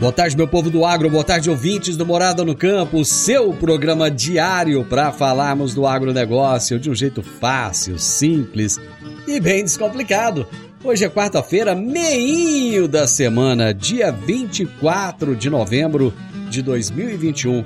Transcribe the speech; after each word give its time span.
Boa 0.00 0.12
tarde, 0.12 0.34
meu 0.34 0.48
povo 0.48 0.70
do 0.70 0.82
agro, 0.82 1.10
boa 1.10 1.22
tarde, 1.22 1.50
ouvintes 1.50 1.94
do 1.94 2.06
Morada 2.06 2.42
no 2.42 2.56
Campo, 2.56 3.04
seu 3.04 3.52
programa 3.52 4.10
diário 4.10 4.82
para 4.82 5.12
falarmos 5.12 5.74
do 5.74 5.86
agronegócio 5.86 6.80
de 6.80 6.88
um 6.88 6.94
jeito 6.94 7.22
fácil, 7.22 7.98
simples 7.98 8.80
e 9.26 9.38
bem 9.38 9.62
descomplicado. 9.62 10.48
Hoje 10.82 11.04
é 11.04 11.10
quarta-feira, 11.10 11.74
meinho 11.74 12.88
da 12.88 13.06
semana, 13.06 13.74
dia 13.74 14.10
24 14.10 15.36
de 15.36 15.50
novembro 15.50 16.14
de 16.48 16.62
2021. 16.62 17.62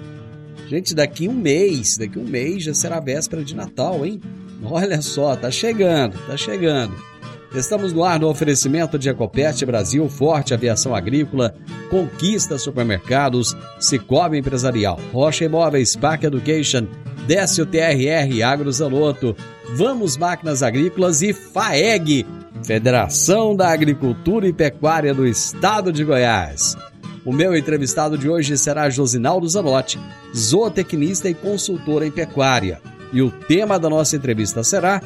Gente, 0.67 0.93
daqui 0.93 1.29
um 1.29 1.35
mês, 1.35 1.97
daqui 1.97 2.19
um 2.19 2.25
mês 2.25 2.65
já 2.65 2.75
será 2.75 2.99
véspera 2.99 3.45
de 3.45 3.55
Natal, 3.55 4.05
hein? 4.05 4.21
Olha 4.65 5.01
só, 5.03 5.37
tá 5.37 5.53
chegando, 5.53 6.19
tá 6.27 6.37
chegando. 6.37 7.14
Estamos 7.55 7.93
no 7.93 8.03
ar 8.03 8.19
no 8.19 8.29
oferecimento 8.29 8.99
de 8.99 9.09
Ecopest 9.09 9.65
Brasil, 9.65 10.09
Forte 10.09 10.53
Aviação 10.53 10.93
Agrícola, 10.93 11.55
Conquista 11.89 12.59
Supermercados, 12.59 13.57
Cicobi 13.79 14.39
Empresarial, 14.39 14.99
Rocha 15.13 15.45
Imóveis, 15.45 15.95
Park 15.95 16.25
Education, 16.25 16.89
Décio 17.29 17.65
TRR, 17.65 18.43
Agrozanoto, 18.43 19.37
Vamos 19.77 20.17
Máquinas 20.17 20.65
Agrícolas 20.65 21.23
e 21.23 21.33
FAEG, 21.33 22.27
Federação 22.65 23.55
da 23.55 23.71
Agricultura 23.71 24.49
e 24.49 24.53
Pecuária 24.53 25.15
do 25.15 25.25
Estado 25.25 25.93
de 25.93 26.03
Goiás. 26.03 26.77
O 27.25 27.33
meu 27.33 27.57
entrevistado 27.57 28.19
de 28.19 28.29
hoje 28.29 28.59
será 28.59 28.91
Josinaldo 28.91 29.49
Zanotti, 29.49 30.01
zootecnista 30.37 31.29
e 31.29 31.35
consultor 31.35 32.03
em 32.03 32.11
pecuária. 32.11 32.81
E 33.13 33.23
o 33.23 33.31
tema 33.31 33.79
da 33.79 33.89
nossa 33.89 34.17
entrevista 34.17 34.65
será 34.65 35.01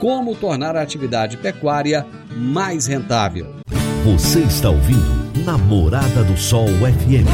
como 0.00 0.34
tornar 0.34 0.74
a 0.76 0.82
atividade 0.82 1.36
pecuária 1.36 2.06
mais 2.34 2.86
rentável. 2.86 3.54
Você 4.02 4.40
está 4.40 4.70
ouvindo 4.70 5.20
Namorada 5.44 6.24
do 6.24 6.36
Sol 6.38 6.66
FM. 6.66 7.28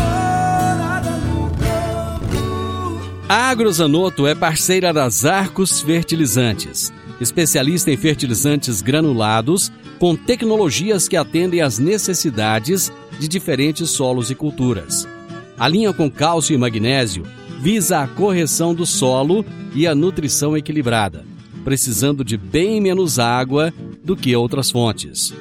A 3.28 3.50
Agrozanoto 3.50 4.26
é 4.26 4.34
parceira 4.34 4.92
das 4.92 5.24
Arcos 5.24 5.80
Fertilizantes, 5.80 6.92
especialista 7.20 7.90
em 7.90 7.96
fertilizantes 7.96 8.82
granulados 8.82 9.72
com 10.00 10.16
tecnologias 10.16 11.08
que 11.08 11.16
atendem 11.16 11.60
às 11.60 11.78
necessidades 11.78 12.92
de 13.18 13.28
diferentes 13.28 13.90
solos 13.90 14.30
e 14.30 14.34
culturas. 14.34 15.08
A 15.56 15.68
linha 15.68 15.92
com 15.92 16.10
cálcio 16.10 16.52
e 16.52 16.58
magnésio 16.58 17.24
visa 17.60 18.00
a 18.00 18.08
correção 18.08 18.74
do 18.74 18.84
solo 18.84 19.44
e 19.74 19.86
a 19.86 19.94
nutrição 19.94 20.56
equilibrada 20.56 21.35
precisando 21.66 22.22
de 22.22 22.36
bem 22.36 22.80
menos 22.80 23.18
água 23.18 23.74
do 24.04 24.16
que 24.16 24.36
outras 24.36 24.70
fontes. 24.70 25.34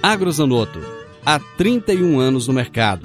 Agrozanoto, 0.00 0.78
há 1.26 1.40
31 1.40 2.20
anos 2.20 2.46
no 2.46 2.54
mercado, 2.54 3.04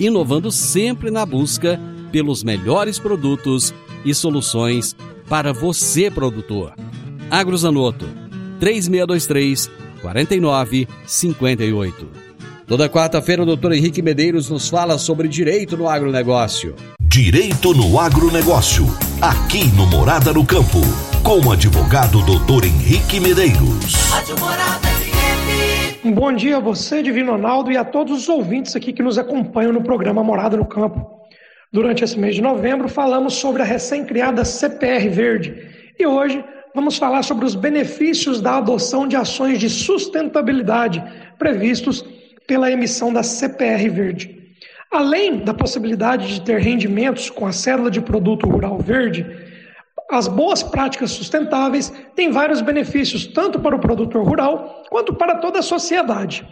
inovando 0.00 0.50
sempre 0.50 1.10
na 1.10 1.26
busca 1.26 1.78
pelos 2.10 2.42
melhores 2.42 2.98
produtos 2.98 3.74
e 4.06 4.14
soluções 4.14 4.96
para 5.28 5.52
você, 5.52 6.10
produtor. 6.10 6.72
Agrozanoto, 7.30 8.06
3623 8.58 9.70
4958. 10.00 12.08
Toda 12.66 12.88
quarta-feira, 12.88 13.42
o 13.42 13.46
doutor 13.46 13.74
Henrique 13.74 14.00
Medeiros 14.00 14.48
nos 14.48 14.70
fala 14.70 14.96
sobre 14.96 15.28
direito 15.28 15.76
no 15.76 15.90
agronegócio. 15.90 16.74
Direito 17.02 17.74
no 17.74 18.00
agronegócio, 18.00 18.86
aqui 19.20 19.66
no 19.76 19.86
Morada 19.86 20.32
no 20.32 20.46
Campo 20.46 20.80
com 21.24 21.40
o 21.40 21.52
advogado 21.52 22.22
doutor 22.22 22.66
Henrique 22.66 23.18
Medeiros. 23.18 23.94
Um 26.04 26.12
bom 26.12 26.30
dia 26.30 26.58
a 26.58 26.60
você, 26.60 27.02
Divino 27.02 27.32
Ronaldo, 27.32 27.72
e 27.72 27.78
a 27.78 27.84
todos 27.84 28.12
os 28.12 28.28
ouvintes 28.28 28.76
aqui 28.76 28.92
que 28.92 29.02
nos 29.02 29.16
acompanham 29.16 29.72
no 29.72 29.82
programa 29.82 30.22
Morada 30.22 30.54
no 30.54 30.66
Campo. 30.66 31.22
Durante 31.72 32.04
esse 32.04 32.18
mês 32.18 32.34
de 32.34 32.42
novembro, 32.42 32.90
falamos 32.90 33.36
sobre 33.36 33.62
a 33.62 33.64
recém-criada 33.64 34.44
CPR 34.44 35.08
Verde 35.08 35.94
e 35.98 36.06
hoje 36.06 36.44
vamos 36.74 36.98
falar 36.98 37.22
sobre 37.22 37.46
os 37.46 37.54
benefícios 37.54 38.42
da 38.42 38.58
adoção 38.58 39.08
de 39.08 39.16
ações 39.16 39.58
de 39.58 39.70
sustentabilidade 39.70 41.02
previstos 41.38 42.04
pela 42.46 42.70
emissão 42.70 43.10
da 43.10 43.22
CPR 43.22 43.88
Verde. 43.88 44.44
Além 44.90 45.38
da 45.38 45.54
possibilidade 45.54 46.28
de 46.28 46.42
ter 46.42 46.60
rendimentos 46.60 47.30
com 47.30 47.46
a 47.46 47.52
cédula 47.52 47.90
de 47.90 48.02
produto 48.02 48.46
rural 48.46 48.78
verde, 48.78 49.43
as 50.10 50.28
boas 50.28 50.62
práticas 50.62 51.10
sustentáveis 51.12 51.92
têm 52.14 52.30
vários 52.30 52.60
benefícios, 52.60 53.26
tanto 53.26 53.58
para 53.60 53.76
o 53.76 53.80
produtor 53.80 54.24
rural 54.24 54.84
quanto 54.90 55.14
para 55.14 55.36
toda 55.36 55.58
a 55.60 55.62
sociedade. 55.62 56.46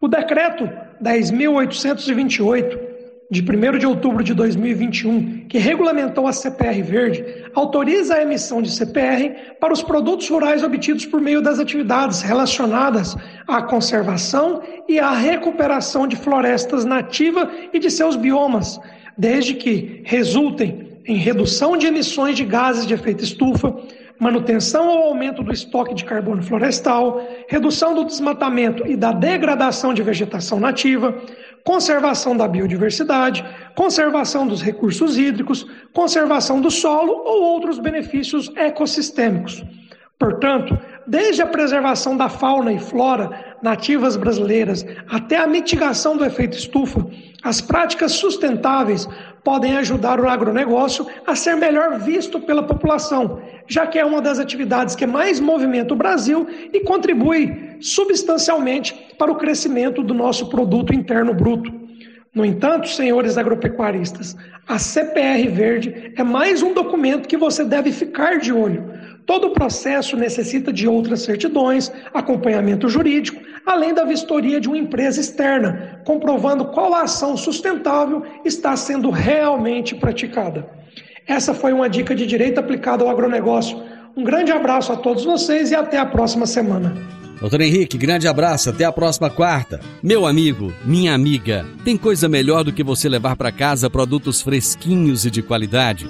O 0.00 0.08
decreto 0.08 0.68
10.828, 1.02 2.88
de 3.30 3.42
1 3.42 3.78
de 3.78 3.86
outubro 3.86 4.24
de 4.24 4.32
2021, 4.32 5.48
que 5.48 5.58
regulamentou 5.58 6.26
a 6.26 6.32
CPR 6.32 6.82
Verde, 6.82 7.24
autoriza 7.54 8.14
a 8.14 8.22
emissão 8.22 8.62
de 8.62 8.70
CPR 8.70 9.56
para 9.60 9.72
os 9.72 9.82
produtos 9.82 10.28
rurais 10.28 10.62
obtidos 10.62 11.04
por 11.04 11.20
meio 11.20 11.42
das 11.42 11.58
atividades 11.58 12.22
relacionadas 12.22 13.14
à 13.46 13.60
conservação 13.60 14.62
e 14.88 14.98
à 14.98 15.12
recuperação 15.12 16.06
de 16.06 16.16
florestas 16.16 16.86
nativas 16.86 17.48
e 17.72 17.78
de 17.78 17.90
seus 17.90 18.16
biomas, 18.16 18.80
desde 19.16 19.54
que 19.54 20.00
resultem 20.04 20.87
em 21.08 21.16
redução 21.16 21.76
de 21.76 21.86
emissões 21.86 22.36
de 22.36 22.44
gases 22.44 22.86
de 22.86 22.92
efeito 22.92 23.24
estufa, 23.24 23.74
manutenção 24.20 24.86
ou 24.88 25.04
aumento 25.04 25.42
do 25.42 25.50
estoque 25.50 25.94
de 25.94 26.04
carbono 26.04 26.42
florestal, 26.42 27.26
redução 27.48 27.94
do 27.94 28.04
desmatamento 28.04 28.86
e 28.86 28.94
da 28.94 29.10
degradação 29.10 29.94
de 29.94 30.02
vegetação 30.02 30.60
nativa, 30.60 31.18
conservação 31.64 32.36
da 32.36 32.46
biodiversidade, 32.46 33.42
conservação 33.74 34.46
dos 34.46 34.60
recursos 34.60 35.16
hídricos, 35.16 35.66
conservação 35.94 36.60
do 36.60 36.70
solo 36.70 37.12
ou 37.24 37.42
outros 37.42 37.78
benefícios 37.78 38.52
ecossistêmicos. 38.54 39.64
Portanto, 40.18 40.78
desde 41.08 41.40
a 41.40 41.46
preservação 41.46 42.16
da 42.16 42.28
fauna 42.28 42.72
e 42.72 42.78
flora 42.78 43.56
nativas 43.62 44.14
brasileiras 44.14 44.84
até 45.08 45.38
a 45.38 45.46
mitigação 45.46 46.16
do 46.16 46.24
efeito 46.24 46.56
estufa, 46.56 47.04
as 47.42 47.60
práticas 47.60 48.12
sustentáveis 48.12 49.08
podem 49.42 49.76
ajudar 49.78 50.20
o 50.20 50.28
agronegócio 50.28 51.06
a 51.26 51.34
ser 51.34 51.56
melhor 51.56 51.98
visto 51.98 52.38
pela 52.38 52.62
população, 52.62 53.40
já 53.66 53.86
que 53.86 53.98
é 53.98 54.04
uma 54.04 54.20
das 54.20 54.38
atividades 54.38 54.94
que 54.94 55.06
mais 55.06 55.40
movimenta 55.40 55.94
o 55.94 55.96
Brasil 55.96 56.46
e 56.72 56.80
contribui 56.80 57.78
substancialmente 57.80 58.94
para 59.18 59.32
o 59.32 59.36
crescimento 59.36 60.02
do 60.02 60.12
nosso 60.12 60.50
produto 60.50 60.94
interno 60.94 61.32
bruto. 61.32 61.72
No 62.34 62.44
entanto, 62.44 62.88
senhores 62.88 63.38
agropecuaristas, 63.38 64.36
a 64.68 64.78
CPR 64.78 65.48
Verde 65.48 66.12
é 66.14 66.22
mais 66.22 66.62
um 66.62 66.74
documento 66.74 67.26
que 67.26 67.38
você 67.38 67.64
deve 67.64 67.90
ficar 67.90 68.38
de 68.38 68.52
olho. 68.52 68.92
Todo 69.28 69.48
o 69.48 69.50
processo 69.50 70.16
necessita 70.16 70.72
de 70.72 70.88
outras 70.88 71.20
certidões, 71.20 71.92
acompanhamento 72.14 72.88
jurídico, 72.88 73.38
além 73.66 73.92
da 73.92 74.02
vistoria 74.02 74.58
de 74.58 74.68
uma 74.68 74.78
empresa 74.78 75.20
externa, 75.20 76.00
comprovando 76.06 76.64
qual 76.64 76.94
ação 76.94 77.36
sustentável 77.36 78.22
está 78.42 78.74
sendo 78.74 79.10
realmente 79.10 79.94
praticada. 79.94 80.66
Essa 81.26 81.52
foi 81.52 81.74
uma 81.74 81.90
dica 81.90 82.14
de 82.14 82.24
direito 82.24 82.58
aplicado 82.58 83.04
ao 83.04 83.10
agronegócio. 83.10 83.78
Um 84.16 84.24
grande 84.24 84.50
abraço 84.50 84.94
a 84.94 84.96
todos 84.96 85.26
vocês 85.26 85.72
e 85.72 85.74
até 85.74 85.98
a 85.98 86.06
próxima 86.06 86.46
semana. 86.46 86.96
Doutor 87.38 87.60
Henrique, 87.60 87.98
grande 87.98 88.26
abraço, 88.26 88.70
até 88.70 88.86
a 88.86 88.92
próxima 88.92 89.28
quarta. 89.28 89.78
Meu 90.02 90.24
amigo, 90.24 90.72
minha 90.86 91.14
amiga, 91.14 91.66
tem 91.84 91.98
coisa 91.98 92.30
melhor 92.30 92.64
do 92.64 92.72
que 92.72 92.82
você 92.82 93.10
levar 93.10 93.36
para 93.36 93.52
casa 93.52 93.90
produtos 93.90 94.40
fresquinhos 94.40 95.26
e 95.26 95.30
de 95.30 95.42
qualidade? 95.42 96.08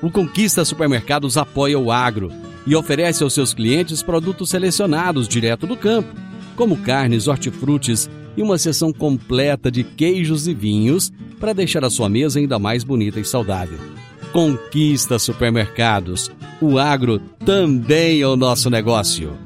O 0.00 0.08
Conquista 0.08 0.64
Supermercados 0.64 1.36
apoia 1.36 1.76
o 1.76 1.90
agro 1.90 2.30
e 2.70 2.76
oferece 2.76 3.24
aos 3.24 3.34
seus 3.34 3.52
clientes 3.52 4.00
produtos 4.00 4.50
selecionados 4.50 5.26
direto 5.26 5.66
do 5.66 5.76
campo, 5.76 6.14
como 6.54 6.76
carnes, 6.76 7.26
hortifrutis 7.26 8.08
e 8.36 8.42
uma 8.42 8.56
seção 8.58 8.92
completa 8.92 9.72
de 9.72 9.82
queijos 9.82 10.46
e 10.46 10.54
vinhos 10.54 11.12
para 11.40 11.52
deixar 11.52 11.84
a 11.84 11.90
sua 11.90 12.08
mesa 12.08 12.38
ainda 12.38 12.60
mais 12.60 12.84
bonita 12.84 13.18
e 13.18 13.24
saudável. 13.24 13.76
Conquista 14.32 15.18
Supermercados. 15.18 16.30
O 16.60 16.78
agro 16.78 17.18
também 17.44 18.20
é 18.20 18.26
o 18.28 18.36
nosso 18.36 18.70
negócio. 18.70 19.36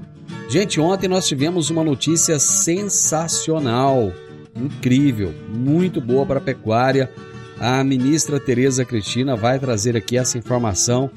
Gente, 0.51 0.79
ontem 0.79 1.09
nós 1.09 1.27
tivemos 1.27 1.71
uma 1.71 1.83
notícia 1.83 2.39
sensacional, 2.39 4.13
incrível, 4.55 5.33
muito 5.49 5.99
boa 5.99 6.27
para 6.27 6.41
a 6.41 6.43
pecuária. 6.43 7.11
A 7.59 7.83
ministra 7.83 8.39
Tereza 8.39 8.85
Cristina 8.85 9.35
vai 9.35 9.59
trazer 9.59 9.97
aqui 9.97 10.19
essa 10.19 10.37
informação. 10.37 11.11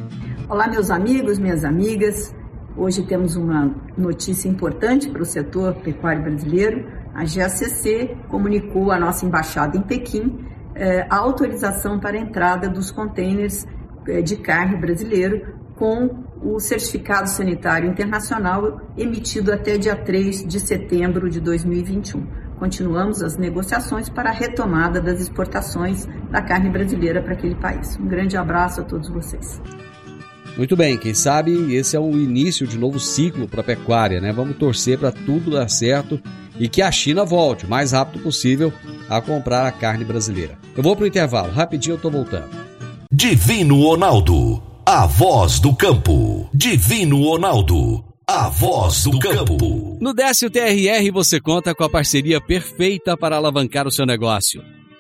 Olá, 0.50 0.66
meus 0.66 0.90
amigos, 0.90 1.38
minhas 1.38 1.66
amigas. 1.66 2.34
Hoje 2.78 3.04
temos 3.04 3.36
uma 3.36 3.76
notícia 3.98 4.48
importante 4.48 5.10
para 5.10 5.22
o 5.22 5.26
setor 5.26 5.76
pecuário 5.76 6.24
brasileiro. 6.24 6.88
A 7.14 7.26
GACC 7.26 8.16
comunicou 8.30 8.90
à 8.90 8.98
nossa 8.98 9.26
embaixada 9.26 9.76
em 9.76 9.82
Pequim 9.82 10.40
eh, 10.74 11.06
a 11.10 11.18
autorização 11.18 12.00
para 12.00 12.18
a 12.18 12.22
entrada 12.22 12.70
dos 12.70 12.92
contêineres 12.92 13.68
eh, 14.08 14.22
de 14.22 14.38
carne 14.38 14.78
brasileiro 14.78 15.54
com 15.76 16.24
o 16.42 16.62
certificado 16.62 17.28
sanitário 17.28 17.90
internacional 17.90 18.80
emitido 18.98 19.52
até 19.52 19.78
dia 19.78 19.98
3 19.98 20.48
de 20.48 20.62
setembro 20.62 21.30
de 21.30 21.42
2021. 21.42 22.26
Continuamos 22.58 23.22
as 23.22 23.36
negociações 23.36 24.08
para 24.08 24.30
a 24.30 24.34
retomada 24.34 25.02
das 25.02 25.20
exportações 25.20 26.08
da 26.32 26.42
carne 26.42 26.70
brasileira 26.70 27.22
para 27.22 27.34
aquele 27.34 27.56
país. 27.56 27.98
Um 28.00 28.08
grande 28.08 28.38
abraço 28.38 28.80
a 28.80 28.86
todos 28.86 29.10
vocês. 29.10 29.62
Muito 30.58 30.76
bem, 30.76 30.98
quem 30.98 31.14
sabe 31.14 31.76
esse 31.76 31.96
é 31.96 32.00
o 32.00 32.12
início 32.12 32.66
de 32.66 32.80
novo 32.80 33.00
ciclo 33.00 33.48
para 33.48 33.62
a 33.62 33.64
pecuária, 33.64 34.20
né? 34.20 34.34
Vamos 34.34 34.58
torcer 34.58 34.98
para 34.98 35.12
tudo 35.12 35.52
dar 35.52 35.70
certo 35.70 36.20
e 36.60 36.68
que 36.68 36.82
a 36.82 36.92
China 36.92 37.24
volte 37.24 37.66
o 37.66 37.70
mais 37.70 37.92
rápido 37.92 38.24
possível 38.24 38.74
a 39.08 39.22
comprar 39.22 39.68
a 39.68 39.72
carne 39.72 40.04
brasileira. 40.04 40.58
Eu 40.76 40.82
vou 40.82 40.96
para 40.96 41.04
o 41.04 41.08
intervalo, 41.08 41.54
rapidinho 41.54 41.94
eu 41.94 41.98
estou 41.98 42.10
voltando. 42.10 42.50
Divino 43.12 43.84
Ronaldo, 43.84 44.62
a 44.84 45.06
voz 45.06 45.60
do 45.60 45.76
campo. 45.76 46.50
Divino 46.52 47.24
Ronaldo, 47.24 48.04
a 48.28 48.50
voz 48.50 49.04
do 49.04 49.20
campo. 49.20 50.00
No 50.02 50.12
Décio 50.12 50.50
TRR 50.50 51.12
você 51.14 51.40
conta 51.40 51.76
com 51.76 51.84
a 51.84 51.90
parceria 51.90 52.42
perfeita 52.42 53.16
para 53.16 53.38
alavancar 53.38 53.86
o 53.86 53.92
seu 53.92 54.08
negócio. 54.08 54.64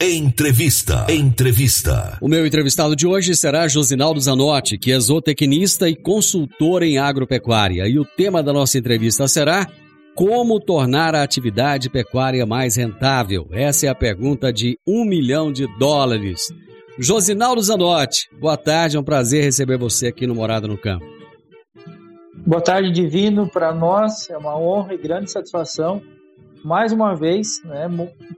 Entrevista. 0.00 1.06
Entrevista. 1.08 2.16
O 2.20 2.28
meu 2.28 2.46
entrevistado 2.46 2.94
de 2.94 3.04
hoje 3.04 3.34
será 3.34 3.66
Josinaldo 3.66 4.20
Zanotti, 4.20 4.78
que 4.78 4.92
é 4.92 5.00
zootecnista 5.00 5.88
e 5.88 5.96
consultor 5.96 6.84
em 6.84 6.98
agropecuária. 6.98 7.88
E 7.88 7.98
o 7.98 8.04
tema 8.04 8.40
da 8.40 8.52
nossa 8.52 8.78
entrevista 8.78 9.26
será 9.26 9.66
como 10.14 10.60
tornar 10.60 11.16
a 11.16 11.24
atividade 11.24 11.90
pecuária 11.90 12.46
mais 12.46 12.76
rentável? 12.76 13.48
Essa 13.50 13.86
é 13.86 13.88
a 13.88 13.94
pergunta 13.94 14.52
de 14.52 14.78
um 14.86 15.04
milhão 15.04 15.50
de 15.50 15.66
dólares. 15.80 16.42
Josinaldo 16.96 17.60
Zanotti, 17.60 18.28
boa 18.40 18.56
tarde, 18.56 18.96
é 18.96 19.00
um 19.00 19.04
prazer 19.04 19.42
receber 19.42 19.78
você 19.78 20.06
aqui 20.06 20.28
no 20.28 20.34
Morada 20.36 20.68
no 20.68 20.78
Campo. 20.78 21.04
Boa 22.46 22.62
tarde, 22.62 22.92
Divino. 22.92 23.50
Para 23.50 23.74
nós 23.74 24.30
é 24.30 24.38
uma 24.38 24.56
honra 24.56 24.94
e 24.94 24.98
grande 24.98 25.28
satisfação 25.28 26.00
mais 26.64 26.92
uma 26.92 27.14
vez, 27.14 27.62
né, 27.64 27.88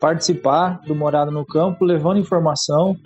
participar 0.01 0.81
do 0.87 0.95
Morada 0.95 1.31
no 1.31 1.45
Campo, 1.45 1.85
levando 1.85 2.19
informação 2.19 2.97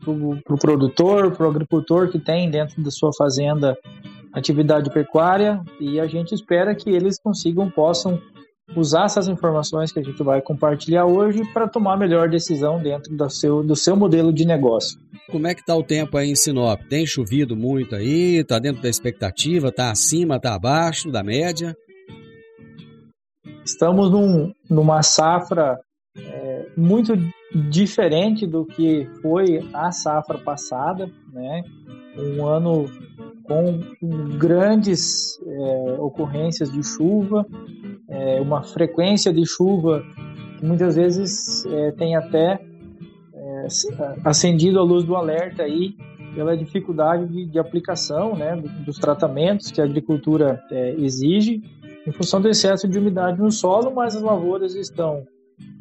para 0.00 0.10
o 0.10 0.38
pro 0.42 0.58
produtor, 0.58 1.32
para 1.32 1.46
o 1.46 1.50
agricultor 1.50 2.08
que 2.08 2.18
tem 2.18 2.50
dentro 2.50 2.82
da 2.82 2.90
sua 2.90 3.10
fazenda 3.16 3.76
atividade 4.32 4.90
pecuária 4.90 5.60
e 5.80 5.98
a 5.98 6.06
gente 6.06 6.34
espera 6.34 6.74
que 6.74 6.90
eles 6.90 7.18
consigam, 7.20 7.70
possam 7.70 8.20
usar 8.76 9.06
essas 9.06 9.28
informações 9.28 9.90
que 9.90 9.98
a 9.98 10.02
gente 10.02 10.22
vai 10.22 10.42
compartilhar 10.42 11.06
hoje 11.06 11.42
para 11.52 11.66
tomar 11.66 11.94
a 11.94 11.96
melhor 11.96 12.28
decisão 12.28 12.80
dentro 12.80 13.14
do 13.16 13.30
seu, 13.30 13.62
do 13.62 13.74
seu 13.74 13.96
modelo 13.96 14.32
de 14.32 14.44
negócio. 14.44 14.98
Como 15.30 15.46
é 15.46 15.54
que 15.54 15.60
está 15.60 15.74
o 15.74 15.82
tempo 15.82 16.16
aí 16.16 16.30
em 16.30 16.36
Sinop? 16.36 16.80
Tem 16.88 17.06
chovido 17.06 17.56
muito 17.56 17.94
aí? 17.94 18.36
Está 18.36 18.58
dentro 18.58 18.82
da 18.82 18.88
expectativa? 18.88 19.68
Está 19.68 19.90
acima? 19.90 20.36
Está 20.36 20.54
abaixo 20.54 21.10
da 21.10 21.22
média? 21.22 21.74
Estamos 23.68 24.10
num, 24.10 24.50
numa 24.70 25.02
safra 25.02 25.78
é, 26.16 26.66
muito 26.74 27.12
diferente 27.68 28.46
do 28.46 28.64
que 28.64 29.06
foi 29.20 29.62
a 29.74 29.92
safra 29.92 30.38
passada, 30.38 31.10
né? 31.30 31.62
Um 32.16 32.46
ano 32.46 32.86
com 33.42 33.78
grandes 34.38 35.38
é, 35.46 35.96
ocorrências 36.00 36.72
de 36.72 36.82
chuva, 36.82 37.46
é, 38.08 38.40
uma 38.40 38.62
frequência 38.62 39.34
de 39.34 39.44
chuva 39.46 40.02
que 40.58 40.64
muitas 40.64 40.96
vezes 40.96 41.66
é, 41.66 41.92
tem 41.92 42.16
até 42.16 42.58
é, 43.34 43.66
acendido 44.24 44.78
a 44.78 44.82
luz 44.82 45.04
do 45.04 45.14
alerta 45.14 45.64
aí 45.64 45.94
pela 46.34 46.56
dificuldade 46.56 47.26
de, 47.26 47.44
de 47.44 47.58
aplicação 47.58 48.34
né, 48.34 48.56
dos 48.86 48.96
tratamentos 48.96 49.70
que 49.70 49.80
a 49.80 49.84
agricultura 49.84 50.58
é, 50.70 50.94
exige 50.98 51.62
em 52.08 52.12
função 52.12 52.40
do 52.40 52.48
excesso 52.48 52.88
de 52.88 52.98
umidade 52.98 53.38
no 53.38 53.52
solo, 53.52 53.94
mas 53.94 54.16
as 54.16 54.22
lavouras 54.22 54.74
estão 54.74 55.26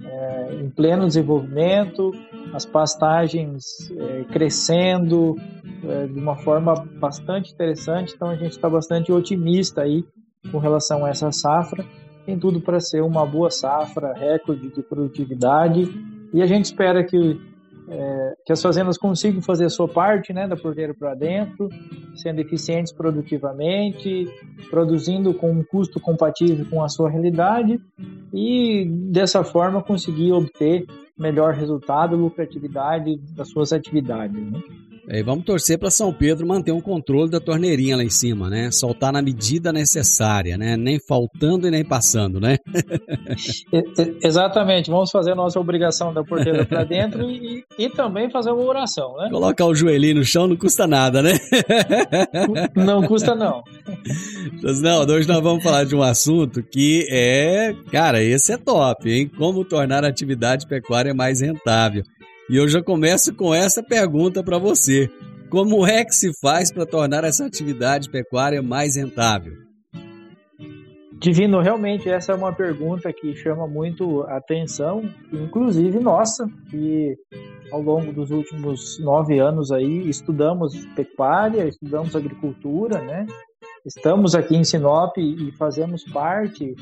é, 0.03 0.55
em 0.55 0.69
pleno 0.69 1.07
desenvolvimento, 1.07 2.11
as 2.53 2.65
pastagens 2.65 3.63
é, 3.91 4.23
crescendo 4.25 5.37
é, 5.85 6.07
de 6.07 6.19
uma 6.19 6.35
forma 6.35 6.75
bastante 6.99 7.53
interessante, 7.53 8.13
então 8.13 8.27
a 8.27 8.35
gente 8.35 8.51
está 8.51 8.69
bastante 8.69 9.09
otimista 9.09 9.83
aí 9.83 10.03
com 10.51 10.57
relação 10.57 11.05
a 11.05 11.09
essa 11.09 11.31
safra. 11.31 11.85
Tem 12.25 12.37
tudo 12.37 12.59
para 12.59 12.81
ser 12.81 13.01
uma 13.01 13.25
boa 13.25 13.49
safra, 13.49 14.13
recorde 14.13 14.69
de 14.69 14.83
produtividade, 14.83 15.89
e 16.33 16.41
a 16.41 16.45
gente 16.45 16.65
espera 16.65 17.05
que 17.05 17.39
é, 17.89 18.33
que 18.45 18.51
as 18.51 18.61
fazendas 18.61 18.97
consigam 18.97 19.41
fazer 19.41 19.65
a 19.65 19.69
sua 19.69 19.87
parte, 19.87 20.33
né, 20.33 20.47
da 20.47 20.57
porteira 20.57 20.93
para 20.93 21.15
dentro, 21.15 21.69
sendo 22.15 22.41
eficientes 22.41 22.91
produtivamente, 22.91 24.25
produzindo 24.69 25.33
com 25.33 25.51
um 25.51 25.63
custo 25.63 25.99
compatível 25.99 26.65
com 26.69 26.83
a 26.83 26.89
sua 26.89 27.09
realidade 27.09 27.79
e 28.33 28.85
dessa 29.11 29.43
forma 29.43 29.81
conseguir 29.81 30.33
obter 30.33 30.85
melhor 31.17 31.53
resultado 31.53 32.15
lucratividade 32.15 33.17
das 33.35 33.49
suas 33.49 33.71
atividades. 33.71 34.35
Né? 34.35 34.61
É, 35.09 35.23
vamos 35.23 35.45
torcer 35.45 35.79
para 35.79 35.89
São 35.89 36.11
Pedro 36.11 36.45
manter 36.45 36.73
um 36.73 36.81
controle 36.81 37.31
da 37.31 37.39
torneirinha 37.39 37.95
lá 37.95 38.03
em 38.03 38.09
cima, 38.09 38.49
né? 38.49 38.69
Soltar 38.71 39.13
na 39.13 39.21
medida 39.21 39.71
necessária, 39.71 40.57
né? 40.57 40.75
Nem 40.75 40.99
faltando 40.99 41.65
e 41.65 41.71
nem 41.71 41.83
passando, 41.85 42.41
né? 42.41 42.57
Exatamente. 44.21 44.91
Vamos 44.91 45.09
fazer 45.09 45.31
a 45.31 45.35
nossa 45.35 45.57
obrigação 45.59 46.13
da 46.13 46.25
porteira 46.25 46.65
para 46.65 46.83
dentro 46.83 47.29
e, 47.31 47.63
e 47.79 47.89
também 47.89 48.29
fazer 48.29 48.51
uma 48.51 48.63
oração, 48.63 49.15
né? 49.15 49.29
Colocar 49.31 49.65
o 49.65 49.73
joelhinho 49.73 50.15
no 50.15 50.25
chão 50.25 50.45
não 50.45 50.57
custa 50.57 50.85
nada, 50.85 51.21
né? 51.21 51.39
Não 52.75 53.01
custa 53.03 53.33
não. 53.33 53.63
Não, 54.81 55.05
hoje 55.05 55.27
nós 55.27 55.41
vamos 55.41 55.63
falar 55.63 55.85
de 55.85 55.95
um 55.95 56.01
assunto 56.01 56.61
que 56.61 57.07
é, 57.09 57.73
cara, 57.91 58.21
esse 58.21 58.51
é 58.51 58.57
top, 58.57 59.09
hein? 59.09 59.31
Como 59.37 59.63
tornar 59.63 60.03
a 60.03 60.09
atividade 60.09 60.67
pecuária 60.67 61.13
mais 61.13 61.39
rentável. 61.39 62.03
E 62.49 62.55
eu 62.55 62.65
já 62.65 62.81
começo 62.81 63.35
com 63.35 63.53
essa 63.53 63.83
pergunta 63.83 64.41
para 64.41 64.57
você: 64.57 65.09
como 65.49 65.85
é 65.85 66.05
que 66.05 66.13
se 66.13 66.31
faz 66.41 66.71
para 66.71 66.85
tornar 66.85 67.25
essa 67.25 67.45
atividade 67.45 68.09
pecuária 68.09 68.61
mais 68.61 68.95
rentável? 68.95 69.53
Divino, 71.19 71.59
realmente 71.59 72.07
essa 72.07 72.31
é 72.31 72.35
uma 72.35 72.53
pergunta 72.53 73.11
que 73.11 73.35
chama 73.35 73.67
muito 73.67 74.21
atenção, 74.29 75.01
inclusive 75.33 75.99
nossa, 75.99 76.47
que 76.69 77.17
ao 77.71 77.81
longo 77.81 78.13
dos 78.13 78.31
últimos 78.31 78.97
nove 78.99 79.39
anos 79.39 79.71
aí 79.71 80.07
estudamos 80.07 80.73
pecuária, 80.95 81.67
estudamos 81.67 82.15
agricultura, 82.15 83.01
né? 83.01 83.25
Estamos 83.85 84.35
aqui 84.35 84.55
em 84.55 84.63
Sinop 84.63 85.17
e 85.17 85.51
fazemos 85.57 86.03
parte 86.05 86.75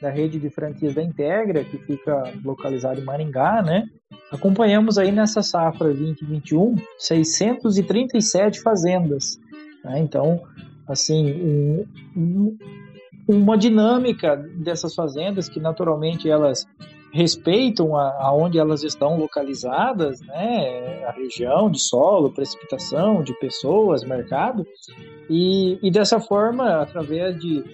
da 0.00 0.10
rede 0.10 0.38
de 0.38 0.50
franquias 0.50 0.94
da 0.94 1.02
Integra, 1.02 1.64
que 1.64 1.78
fica 1.78 2.32
localizada 2.44 3.00
em 3.00 3.04
Maringá, 3.04 3.62
né? 3.62 3.84
Acompanhamos 4.30 4.98
aí 4.98 5.10
nessa 5.10 5.42
safra 5.42 5.88
2021 5.88 6.76
637 6.98 8.60
fazendas. 8.60 9.38
Né? 9.84 10.00
Então, 10.00 10.42
assim, 10.88 11.84
um, 12.16 12.56
uma 13.28 13.56
dinâmica 13.56 14.36
dessas 14.36 14.94
fazendas 14.94 15.48
que 15.48 15.60
naturalmente 15.60 16.28
elas 16.28 16.66
respeitam 17.12 17.96
aonde 17.96 18.58
elas 18.58 18.82
estão 18.82 19.16
localizadas, 19.16 20.20
né, 20.20 21.04
a 21.06 21.12
região 21.12 21.70
de 21.70 21.80
solo, 21.80 22.30
precipitação, 22.30 23.22
de 23.22 23.32
pessoas, 23.38 24.04
mercado, 24.04 24.66
e, 25.30 25.78
e 25.82 25.90
dessa 25.90 26.20
forma, 26.20 26.82
através 26.82 27.38
de 27.40 27.64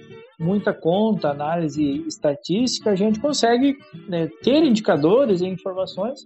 muita 0.43 0.75
conta, 0.75 1.31
análise 1.31 2.05
estatística, 2.07 2.91
a 2.91 2.95
gente 2.95 3.21
consegue 3.21 3.77
né, 4.09 4.29
ter 4.43 4.63
indicadores 4.65 5.41
e 5.41 5.47
informações 5.47 6.21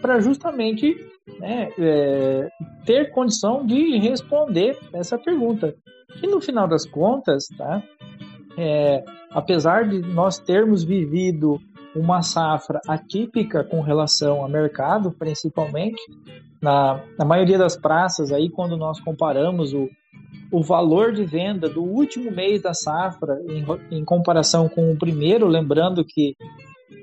para 0.00 0.20
justamente 0.20 0.94
né, 1.38 1.68
é, 1.78 2.48
ter 2.84 3.10
condição 3.12 3.64
de 3.64 3.98
responder 3.98 4.78
essa 4.92 5.18
pergunta. 5.18 5.74
E 6.22 6.26
no 6.26 6.40
final 6.40 6.66
das 6.66 6.86
contas, 6.86 7.46
tá, 7.56 7.82
é, 8.56 9.04
apesar 9.30 9.88
de 9.88 10.00
nós 10.00 10.38
termos 10.38 10.84
vivido 10.84 11.58
uma 11.94 12.22
safra 12.22 12.80
atípica 12.86 13.64
com 13.64 13.80
relação 13.80 14.42
ao 14.42 14.48
mercado, 14.48 15.10
principalmente, 15.12 16.00
na, 16.62 17.02
na 17.18 17.24
maioria 17.24 17.58
das 17.58 17.76
praças, 17.76 18.32
aí 18.32 18.50
quando 18.50 18.76
nós 18.76 19.00
comparamos 19.00 19.72
o, 19.72 19.88
o 20.50 20.62
valor 20.62 21.12
de 21.12 21.24
venda 21.24 21.68
do 21.68 21.82
último 21.82 22.30
mês 22.30 22.62
da 22.62 22.72
safra 22.72 23.38
em, 23.48 23.98
em 23.98 24.04
comparação 24.04 24.68
com 24.68 24.90
o 24.90 24.96
primeiro, 24.96 25.46
lembrando 25.46 26.04
que 26.04 26.34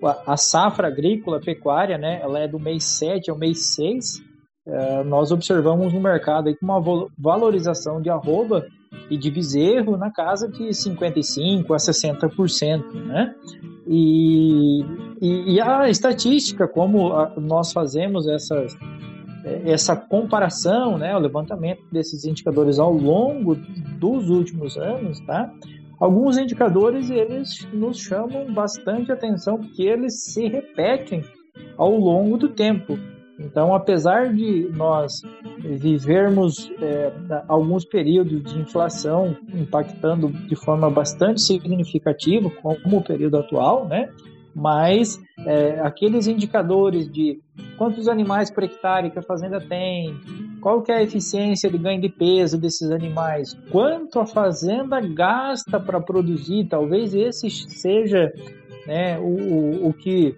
a, 0.03 0.33
a, 0.33 0.37
safra 0.37 0.87
agrícola 0.87 1.39
pecuária, 1.39 1.97
né, 1.97 2.19
ela 2.21 2.39
é 2.39 2.47
do 2.47 2.59
mês 2.59 2.83
7 2.83 3.29
ao 3.29 3.37
mês 3.37 3.75
6, 3.75 4.21
é, 4.67 5.03
nós 5.03 5.31
observamos 5.31 5.93
no 5.93 6.01
mercado 6.01 6.47
aí 6.47 6.57
uma 6.61 6.81
valorização 7.17 8.01
de 8.01 8.09
arroba 8.09 8.65
e 9.09 9.17
de 9.17 9.29
bezerro 9.29 9.95
na 9.95 10.11
casa 10.11 10.47
de 10.47 10.63
55% 10.69 11.65
a 11.71 11.77
60%, 11.77 12.93
né? 13.05 13.35
E, 13.87 14.83
e, 15.21 15.53
e 15.53 15.61
a 15.61 15.87
estatística, 15.87 16.67
como 16.67 17.11
nós 17.37 17.71
fazemos 17.71 18.27
essas 18.27 18.75
essa 19.65 19.95
comparação, 19.95 20.97
né, 20.97 21.15
o 21.15 21.19
levantamento 21.19 21.81
desses 21.91 22.25
indicadores 22.25 22.79
ao 22.79 22.91
longo 22.91 23.55
dos 23.99 24.29
últimos 24.29 24.75
anos, 24.77 25.19
tá? 25.21 25.51
Alguns 25.99 26.37
indicadores 26.37 27.09
eles 27.09 27.67
nos 27.71 27.99
chamam 27.99 28.51
bastante 28.53 29.11
atenção 29.11 29.57
porque 29.57 29.83
eles 29.83 30.25
se 30.33 30.47
repetem 30.47 31.23
ao 31.77 31.95
longo 31.95 32.37
do 32.37 32.49
tempo. 32.49 32.97
Então, 33.39 33.73
apesar 33.73 34.33
de 34.33 34.69
nós 34.75 35.21
vivermos 35.59 36.71
é, 36.81 37.11
alguns 37.47 37.85
períodos 37.85 38.43
de 38.43 38.59
inflação 38.59 39.35
impactando 39.53 40.29
de 40.29 40.55
forma 40.55 40.89
bastante 40.89 41.41
significativa, 41.41 42.49
como 42.61 42.97
o 42.97 43.03
período 43.03 43.37
atual, 43.37 43.87
né? 43.87 44.09
mas 44.55 45.21
é, 45.45 45.81
aqueles 45.81 46.27
indicadores 46.27 47.11
de 47.11 47.41
quantos 47.77 48.07
animais 48.07 48.51
por 48.51 48.63
hectare 48.63 49.11
que 49.11 49.19
a 49.19 49.23
fazenda 49.23 49.59
tem, 49.59 50.15
qual 50.61 50.81
que 50.81 50.91
é 50.91 50.97
a 50.97 51.03
eficiência 51.03 51.69
de 51.69 51.77
ganho 51.77 52.01
de 52.01 52.09
peso 52.09 52.57
desses 52.57 52.89
animais, 52.91 53.53
quanto 53.71 54.19
a 54.19 54.25
fazenda 54.25 54.99
gasta 54.99 55.79
para 55.79 56.01
produzir, 56.01 56.67
talvez 56.67 57.13
esse 57.13 57.49
seja 57.49 58.31
né, 58.87 59.19
o, 59.19 59.23
o, 59.23 59.89
o 59.89 59.93
que 59.93 60.35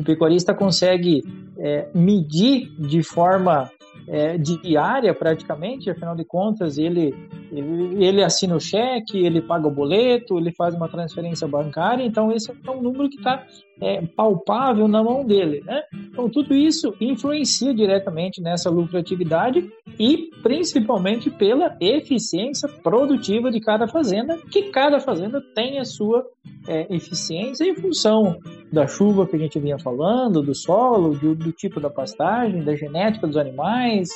o 0.00 0.04
pecuarista 0.04 0.54
consegue 0.54 1.22
é, 1.58 1.88
medir 1.94 2.70
de 2.78 3.02
forma 3.02 3.70
é, 4.08 4.38
diária 4.38 5.14
praticamente, 5.14 5.90
afinal 5.90 6.14
de 6.14 6.24
contas 6.24 6.78
ele, 6.78 7.14
ele, 7.52 8.22
assina 8.22 8.56
o 8.56 8.60
cheque, 8.60 9.24
ele 9.24 9.40
paga 9.40 9.66
o 9.68 9.70
boleto, 9.70 10.38
ele 10.38 10.52
faz 10.52 10.74
uma 10.74 10.88
transferência 10.88 11.46
bancária, 11.46 12.04
então 12.04 12.32
esse 12.32 12.50
é 12.50 12.70
um 12.70 12.82
número 12.82 13.08
que 13.08 13.16
está 13.16 13.46
é, 13.80 14.02
palpável 14.02 14.88
na 14.88 15.02
mão 15.02 15.24
dele. 15.24 15.62
Né? 15.64 15.82
Então 15.94 16.28
tudo 16.28 16.54
isso 16.54 16.94
influencia 17.00 17.74
diretamente 17.74 18.40
nessa 18.40 18.70
lucratividade 18.70 19.70
e 19.98 20.30
principalmente 20.42 21.30
pela 21.30 21.76
eficiência 21.80 22.68
produtiva 22.68 23.50
de 23.50 23.60
cada 23.60 23.86
fazenda, 23.86 24.38
que 24.50 24.70
cada 24.70 25.00
fazenda 25.00 25.40
tem 25.54 25.78
a 25.78 25.84
sua 25.84 26.24
é, 26.66 26.94
eficiência 26.94 27.64
em 27.64 27.74
função 27.74 28.38
da 28.72 28.86
chuva 28.86 29.26
que 29.26 29.36
a 29.36 29.38
gente 29.38 29.58
vinha 29.58 29.78
falando, 29.78 30.42
do 30.42 30.54
solo, 30.54 31.16
do, 31.16 31.34
do 31.34 31.52
tipo 31.52 31.80
da 31.80 31.88
pastagem, 31.88 32.64
da 32.64 32.74
genética 32.74 33.26
dos 33.26 33.36
animais 33.36 34.08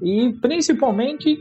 e 0.00 0.32
principalmente 0.40 1.38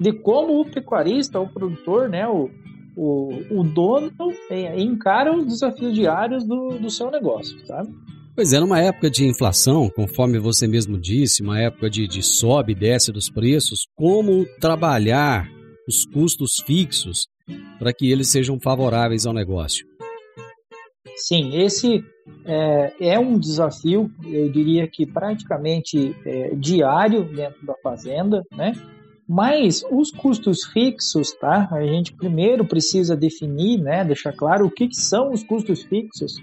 de 0.00 0.12
como 0.12 0.60
o 0.60 0.64
pecuarista, 0.64 1.40
o 1.40 1.48
produtor, 1.48 2.08
né, 2.08 2.26
o, 2.26 2.50
o, 2.96 3.60
o 3.60 3.64
dono 3.64 4.10
é, 4.50 4.80
encara 4.80 5.36
os 5.36 5.46
desafios 5.46 5.94
diários 5.94 6.44
do, 6.44 6.78
do 6.78 6.90
seu 6.90 7.10
negócio, 7.10 7.58
sabe? 7.66 7.90
Pois 8.34 8.52
é, 8.52 8.60
numa 8.60 8.80
época 8.80 9.10
de 9.10 9.26
inflação, 9.26 9.88
conforme 9.88 10.38
você 10.38 10.66
mesmo 10.68 10.98
disse, 10.98 11.42
uma 11.42 11.58
época 11.58 11.88
de, 11.88 12.06
de 12.06 12.22
sobe 12.22 12.72
e 12.72 12.74
desce 12.74 13.10
dos 13.10 13.30
preços, 13.30 13.86
como 13.94 14.44
trabalhar 14.60 15.48
os 15.88 16.04
custos 16.04 16.56
fixos 16.66 17.26
para 17.78 17.94
que 17.94 18.10
eles 18.10 18.30
sejam 18.30 18.58
favoráveis 18.60 19.24
ao 19.24 19.32
negócio? 19.32 19.86
Sim, 21.16 21.56
esse 21.56 22.04
é, 22.44 22.92
é, 23.00 23.18
um 23.18 23.38
desafio, 23.38 24.10
eu 24.24 24.50
diria 24.50 24.86
que 24.86 25.06
praticamente 25.06 26.14
é, 26.26 26.54
diário 26.54 27.24
dentro 27.24 27.64
da 27.64 27.74
fazenda, 27.82 28.42
né? 28.52 28.74
Mas 29.28 29.82
os 29.90 30.10
custos 30.10 30.64
fixos, 30.72 31.32
tá? 31.32 31.68
A 31.72 31.82
gente 31.84 32.14
primeiro 32.14 32.64
precisa 32.64 33.16
definir, 33.16 33.80
né? 33.80 34.04
Deixar 34.04 34.32
claro 34.32 34.66
o 34.66 34.70
que, 34.70 34.88
que 34.88 34.96
são 34.96 35.32
os 35.32 35.42
custos 35.42 35.82
fixos. 35.82 36.34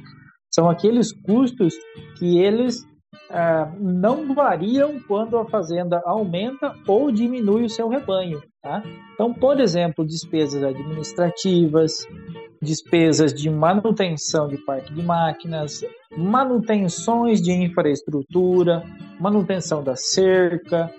São 0.53 0.69
aqueles 0.69 1.11
custos 1.11 1.73
que 2.17 2.39
eles 2.39 2.85
ah, 3.29 3.71
não 3.79 4.33
variam 4.35 4.99
quando 5.07 5.37
a 5.37 5.49
fazenda 5.49 6.01
aumenta 6.05 6.75
ou 6.87 7.11
diminui 7.11 7.63
o 7.63 7.69
seu 7.69 7.87
rebanho. 7.87 8.41
Tá? 8.61 8.83
Então, 9.13 9.33
por 9.33 9.59
exemplo, 9.59 10.05
despesas 10.05 10.63
administrativas, 10.63 12.07
despesas 12.61 13.33
de 13.33 13.49
manutenção 13.49 14.47
de 14.47 14.57
parque 14.57 14.93
de 14.93 15.01
máquinas, 15.03 15.83
manutenções 16.15 17.41
de 17.41 17.51
infraestrutura, 17.51 18.83
manutenção 19.19 19.83
da 19.83 19.95
cerca, 19.95 20.93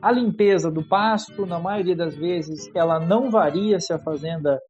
a 0.00 0.12
limpeza 0.12 0.70
do 0.70 0.82
pasto, 0.82 1.44
na 1.44 1.58
maioria 1.58 1.96
das 1.96 2.16
vezes, 2.16 2.70
ela 2.74 3.00
não 3.00 3.30
varia 3.30 3.80
se 3.80 3.92
a 3.92 3.98
fazenda 3.98 4.60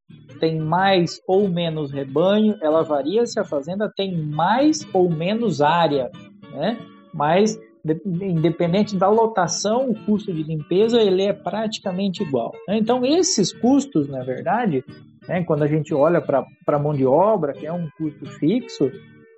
tem 0.40 0.58
mais 0.58 1.20
ou 1.26 1.49
menos 1.49 1.90
rebanho, 1.90 2.56
ela 2.62 2.82
varia 2.82 3.26
se 3.26 3.38
a 3.38 3.44
fazenda 3.44 3.92
tem 3.94 4.16
mais 4.16 4.87
ou 4.92 5.11
menos 5.11 5.61
área, 5.61 6.11
né? 6.52 6.78
Mas 7.12 7.58
independente 8.04 8.97
da 8.97 9.08
lotação, 9.08 9.90
o 9.90 9.94
custo 10.04 10.32
de 10.32 10.42
limpeza 10.42 11.00
ele 11.00 11.23
é 11.23 11.32
praticamente 11.32 12.23
igual. 12.23 12.52
Né? 12.66 12.76
Então 12.78 13.04
esses 13.04 13.52
custos, 13.52 14.08
na 14.08 14.23
verdade, 14.23 14.85
né, 15.26 15.42
quando 15.44 15.62
a 15.62 15.66
gente 15.66 15.94
olha 15.94 16.20
para 16.20 16.44
a 16.66 16.78
mão 16.78 16.92
de 16.92 17.06
obra, 17.06 17.52
que 17.52 17.66
é 17.66 17.73
um 17.73 17.88
custo 17.97 18.26
fixo 18.38 18.90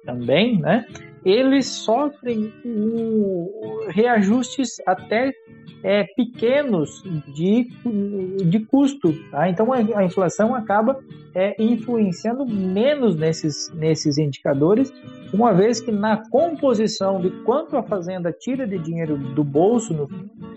também, 0.04 0.58
né, 0.58 0.86
eles 1.24 1.66
sofrem 1.66 2.52
um, 2.64 3.88
reajustes 3.88 4.76
até 4.86 5.32
é, 5.82 6.04
pequenos 6.16 7.02
de, 7.34 7.68
de 8.44 8.60
custo. 8.60 9.12
Tá? 9.30 9.48
Então 9.48 9.72
a, 9.72 10.04
inflação 10.04 10.54
acaba 10.54 10.98
é, 11.34 11.62
influenciando 11.62 12.46
menos 12.46 13.16
nesses, 13.16 13.72
nesses 13.74 14.18
indicadores, 14.18 14.92
uma 15.32 15.52
vez 15.52 15.80
que 15.80 15.92
na 15.92 16.16
composição 16.28 17.20
de 17.20 17.30
quanto 17.44 17.76
a 17.76 17.82
fazenda 17.82 18.32
tira 18.32 18.66
de 18.66 18.78
dinheiro 18.78 19.16
do 19.16 19.44
bolso 19.44 19.94
no, 19.94 20.08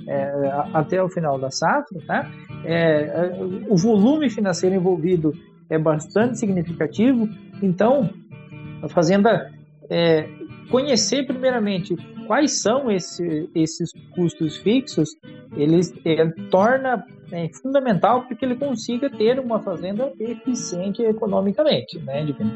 é, 0.08 0.52
até 0.74 1.02
o 1.02 1.10
final 1.10 1.38
da 1.38 1.52
safra, 1.52 2.00
tá? 2.06 2.32
É, 2.66 3.32
o 3.68 3.78
volume 3.78 4.30
financeiro 4.30 4.76
envolvido 4.76 5.34
é 5.70 5.78
bastante 5.78 6.40
significativo. 6.40 7.30
Então 7.62 8.10
a 8.84 8.90
fazenda 8.90 9.50
é, 9.90 10.28
conhecer 10.70 11.26
primeiramente 11.26 11.96
quais 12.28 12.62
são 12.62 12.92
esse, 12.92 13.50
esses 13.56 13.92
custos 14.14 14.58
fixos, 14.58 15.10
ele, 15.56 15.80
ele 16.06 16.32
torna 16.50 17.04
é, 17.32 17.50
fundamental 17.50 18.24
para 18.24 18.36
que 18.36 18.46
ele 18.46 18.56
consiga 18.56 19.10
ter 19.10 19.40
uma 19.40 19.60
fazenda 19.62 20.12
eficiente 20.20 21.02
economicamente, 21.02 21.98
né, 22.00 22.26
Divino? 22.26 22.52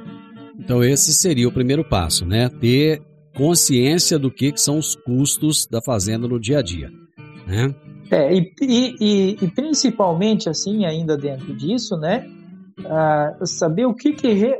Então 0.60 0.84
esse 0.84 1.14
seria 1.14 1.48
o 1.48 1.52
primeiro 1.52 1.84
passo, 1.84 2.26
né? 2.26 2.50
Ter 2.50 3.02
consciência 3.36 4.18
do 4.18 4.32
que, 4.32 4.52
que 4.52 4.60
são 4.60 4.78
os 4.78 4.96
custos 4.96 5.66
da 5.68 5.82
fazenda 5.82 6.28
no 6.28 6.40
dia 6.40 6.60
a 6.60 6.62
dia, 6.62 6.92
né? 7.46 7.74
É, 8.10 8.34
e, 8.34 8.54
e, 8.62 9.38
e 9.42 9.48
principalmente 9.52 10.50
assim, 10.50 10.86
ainda 10.86 11.18
dentro 11.18 11.54
disso, 11.54 11.98
né? 11.98 12.28
Uh, 12.80 13.46
saber 13.46 13.86
o 13.86 13.94
que, 13.94 14.14
que 14.14 14.34
re, 14.34 14.56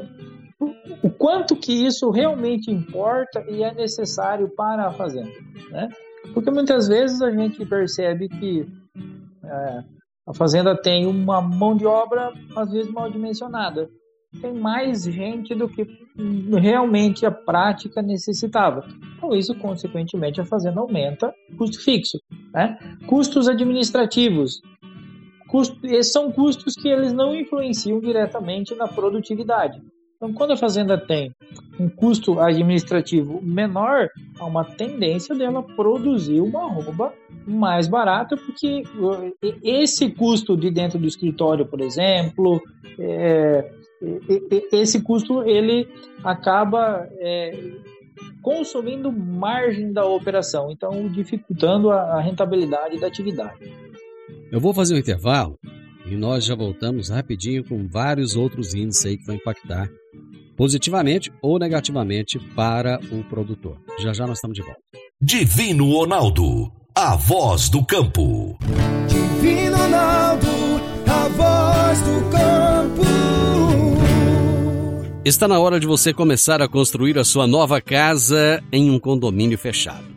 o 0.60 1.10
quanto 1.10 1.56
que 1.56 1.86
isso 1.86 2.10
realmente 2.10 2.72
importa 2.72 3.44
e 3.48 3.64
é 3.64 3.74
necessário 3.74 4.50
para 4.50 4.88
a 4.88 4.94
fazenda, 4.94 5.32
né? 5.70 5.90
Porque 6.34 6.50
muitas 6.52 6.88
vezes 6.88 7.22
a 7.22 7.32
gente 7.32 7.66
percebe 7.66 8.28
que 8.28 8.66
é, 9.44 9.84
A 10.28 10.34
fazenda 10.34 10.76
tem 10.76 11.06
uma 11.06 11.42
mão 11.42 11.74
de 11.74 11.86
obra 11.86 12.34
às 12.54 12.70
vezes 12.70 12.92
mal 12.92 13.10
dimensionada. 13.10 13.90
Tem 14.42 14.54
mais 14.54 15.04
gente 15.06 15.56
do 15.56 15.70
que 15.70 15.88
realmente 16.60 17.26
a 17.26 17.32
prática 17.32 18.02
necessitava. 18.02 18.86
Então, 19.16 19.34
isso, 19.34 19.56
consequentemente, 19.56 20.42
a 20.42 20.46
fazenda 20.46 20.82
aumenta 20.82 21.34
custo 21.58 21.82
fixo. 21.82 22.20
Né? 22.54 22.78
Custos 23.08 23.48
administrativos. 23.48 24.62
Custo, 25.48 25.80
esses 25.86 26.12
são 26.12 26.30
custos 26.30 26.74
que 26.74 26.90
eles 26.90 27.14
não 27.14 27.34
influenciam 27.34 28.02
diretamente 28.02 28.76
na 28.76 28.86
produtividade. 28.86 29.82
Então, 30.18 30.34
quando 30.34 30.52
a 30.54 30.58
fazenda 30.58 30.98
tem 30.98 31.32
um 31.80 31.88
custo 31.88 32.40
administrativo 32.40 33.40
menor, 33.42 34.10
há 34.40 34.46
uma 34.46 34.66
tendência 34.66 35.36
dela 35.36 35.62
produzir 35.62 36.42
uma 36.42 36.66
arroba 36.66 37.14
mais 37.46 37.88
barata, 37.88 38.36
porque 38.36 38.84
esse 39.64 40.10
custo 40.10 40.58
de 40.58 40.72
dentro 40.72 40.98
do 40.98 41.08
escritório, 41.08 41.68
por 41.68 41.82
exemplo, 41.82 42.60
é, 43.00 43.72
esse 44.72 45.02
custo 45.02 45.44
ele 45.44 45.88
acaba 46.24 47.08
é, 47.20 47.52
consumindo 48.42 49.12
margem 49.12 49.94
da 49.94 50.04
operação, 50.04 50.72
então 50.72 51.08
dificultando 51.10 51.92
a 51.92 52.20
rentabilidade 52.20 53.00
da 53.00 53.06
atividade. 53.06 53.72
Eu 54.52 54.60
vou 54.60 54.74
fazer 54.74 54.96
um 54.96 54.98
intervalo 54.98 55.60
e 56.10 56.16
nós 56.16 56.46
já 56.46 56.56
voltamos 56.56 57.10
rapidinho 57.10 57.64
com 57.66 57.86
vários 57.88 58.36
outros 58.36 58.74
índices 58.74 59.06
aí 59.06 59.18
que 59.18 59.26
vão 59.26 59.36
impactar 59.36 59.90
positivamente 60.58 61.32
ou 61.42 61.60
negativamente 61.60 62.40
para 62.56 63.00
o 63.12 63.24
produtor. 63.24 63.78
Já 64.00 64.12
já 64.12 64.26
nós 64.26 64.40
estamos 64.40 64.56
de 64.56 64.64
volta. 64.64 64.82
Divino 65.22 65.94
Ronaldo, 65.94 66.72
a 66.96 67.16
voz 67.16 67.70
do 67.70 67.86
campo. 67.86 68.58
Divino 69.08 69.78
Ronaldo, 69.78 70.48
a 71.06 71.28
voz 71.30 72.02
do 72.02 72.30
campo. 72.32 73.08
Está 75.24 75.48
na 75.48 75.60
hora 75.60 75.80
de 75.80 75.86
você 75.86 76.14
começar 76.14 76.62
a 76.62 76.68
construir 76.68 77.20
a 77.20 77.24
sua 77.24 77.46
nova 77.46 77.80
casa 77.80 78.64
em 78.72 78.90
um 78.90 78.98
condomínio 78.98 79.58
fechado. 79.58 80.17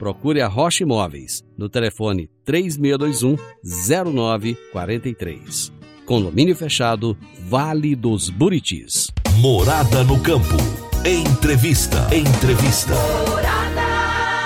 Procure 0.00 0.40
a 0.40 0.48
Rocha 0.48 0.82
Imóveis 0.82 1.44
no 1.58 1.68
telefone 1.68 2.30
3621 2.46 3.36
0943. 3.62 5.70
Condomínio 6.06 6.56
fechado 6.56 7.14
Vale 7.46 7.94
dos 7.94 8.30
Buritis. 8.30 9.08
Morada 9.40 10.02
no 10.02 10.18
campo. 10.22 10.56
Entrevista. 11.04 11.98
Entrevista. 12.16 12.94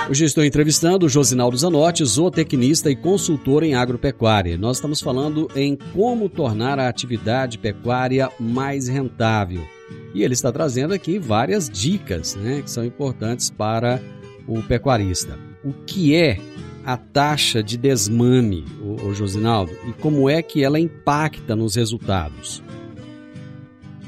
Hoje 0.09 0.25
estou 0.25 0.43
entrevistando 0.43 1.05
o 1.05 1.09
Josinaldo 1.09 1.55
Zanotti, 1.55 2.03
zootecnista 2.03 2.91
e 2.91 2.95
consultor 2.97 3.63
em 3.63 3.75
agropecuária. 3.75 4.57
Nós 4.57 4.75
estamos 4.75 4.99
falando 4.99 5.49
em 5.55 5.77
como 5.93 6.27
tornar 6.27 6.79
a 6.79 6.89
atividade 6.89 7.57
pecuária 7.57 8.29
mais 8.37 8.89
rentável. 8.89 9.65
E 10.13 10.21
ele 10.21 10.33
está 10.33 10.51
trazendo 10.51 10.93
aqui 10.93 11.17
várias 11.17 11.69
dicas 11.69 12.35
né, 12.35 12.61
que 12.61 12.69
são 12.69 12.83
importantes 12.83 13.49
para 13.49 14.01
o 14.47 14.61
pecuarista. 14.61 15.37
O 15.65 15.73
que 15.85 16.15
é 16.15 16.37
a 16.85 16.95
taxa 16.95 17.63
de 17.63 17.75
desmame, 17.75 18.63
o, 18.79 19.11
Josinaldo, 19.11 19.71
e 19.89 19.93
como 19.93 20.29
é 20.29 20.43
que 20.43 20.63
ela 20.63 20.79
impacta 20.79 21.55
nos 21.55 21.75
resultados? 21.75 22.63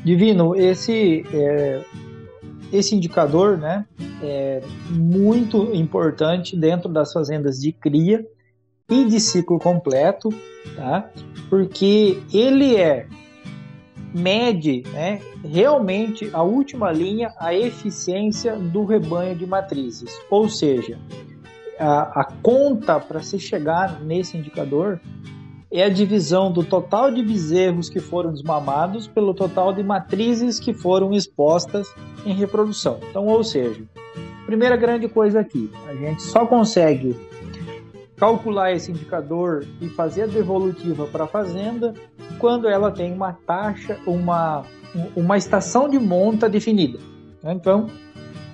Divino, 0.06 0.56
esse 0.56 1.26
é, 1.34 1.84
esse 2.72 2.96
indicador, 2.96 3.58
né, 3.58 3.86
é 4.22 4.62
muito 4.90 5.74
importante 5.74 6.56
dentro 6.56 6.88
das 6.88 7.12
fazendas 7.12 7.60
de 7.60 7.72
cria 7.72 8.24
e 8.90 9.06
de 9.06 9.20
ciclo 9.20 9.58
completo, 9.58 10.30
tá? 10.76 11.10
Porque 11.50 12.22
ele 12.32 12.76
é 12.76 13.08
mede 14.14 14.84
né, 14.94 15.22
realmente 15.44 16.30
a 16.34 16.42
última 16.42 16.92
linha, 16.92 17.34
a 17.38 17.54
eficiência 17.54 18.56
do 18.56 18.86
rebanho 18.86 19.36
de 19.36 19.46
matrizes. 19.46 20.12
Ou 20.30 20.50
seja, 20.50 20.98
a, 21.80 22.22
a 22.22 22.24
conta 22.42 23.00
para 23.00 23.22
se 23.22 23.40
chegar 23.40 24.02
nesse 24.02 24.38
indicador 24.38 25.00
é 25.72 25.84
a 25.84 25.90
divisão 25.90 26.52
do 26.52 26.64
total 26.64 27.12
de 27.12 27.22
bezerros 27.22 27.90
que 27.90 28.00
foram 28.00 28.32
desmamados 28.32 29.08
pelo 29.08 29.34
total 29.34 29.74
de 29.74 29.84
matrizes 29.84 30.60
que 30.60 30.74
foram 30.74 31.14
expostas 31.14 31.88
em 32.26 32.34
reprodução. 32.34 33.00
Então, 33.10 33.26
ou 33.28 33.44
seja, 33.44 33.84
primeira 34.46 34.78
grande 34.78 35.10
coisa 35.10 35.42
aqui, 35.42 35.70
a 35.88 35.94
gente 35.94 36.24
só 36.24 36.46
consegue 36.46 37.16
calcular 38.16 38.72
esse 38.72 38.92
indicador 38.92 39.66
e 39.82 39.90
fazer 39.90 40.24
a 40.24 40.28
devolutiva 40.28 41.06
para 41.06 41.26
a 41.26 41.28
fazenda 41.28 41.94
quando 42.40 42.68
ela 42.68 42.90
tem 42.90 43.14
uma 43.14 43.34
taxa, 43.34 44.00
uma, 44.08 44.64
uma 45.16 45.38
estação 45.38 45.88
de 45.88 46.00
monta 46.00 46.50
definida. 46.50 46.98
Então, 47.44 47.88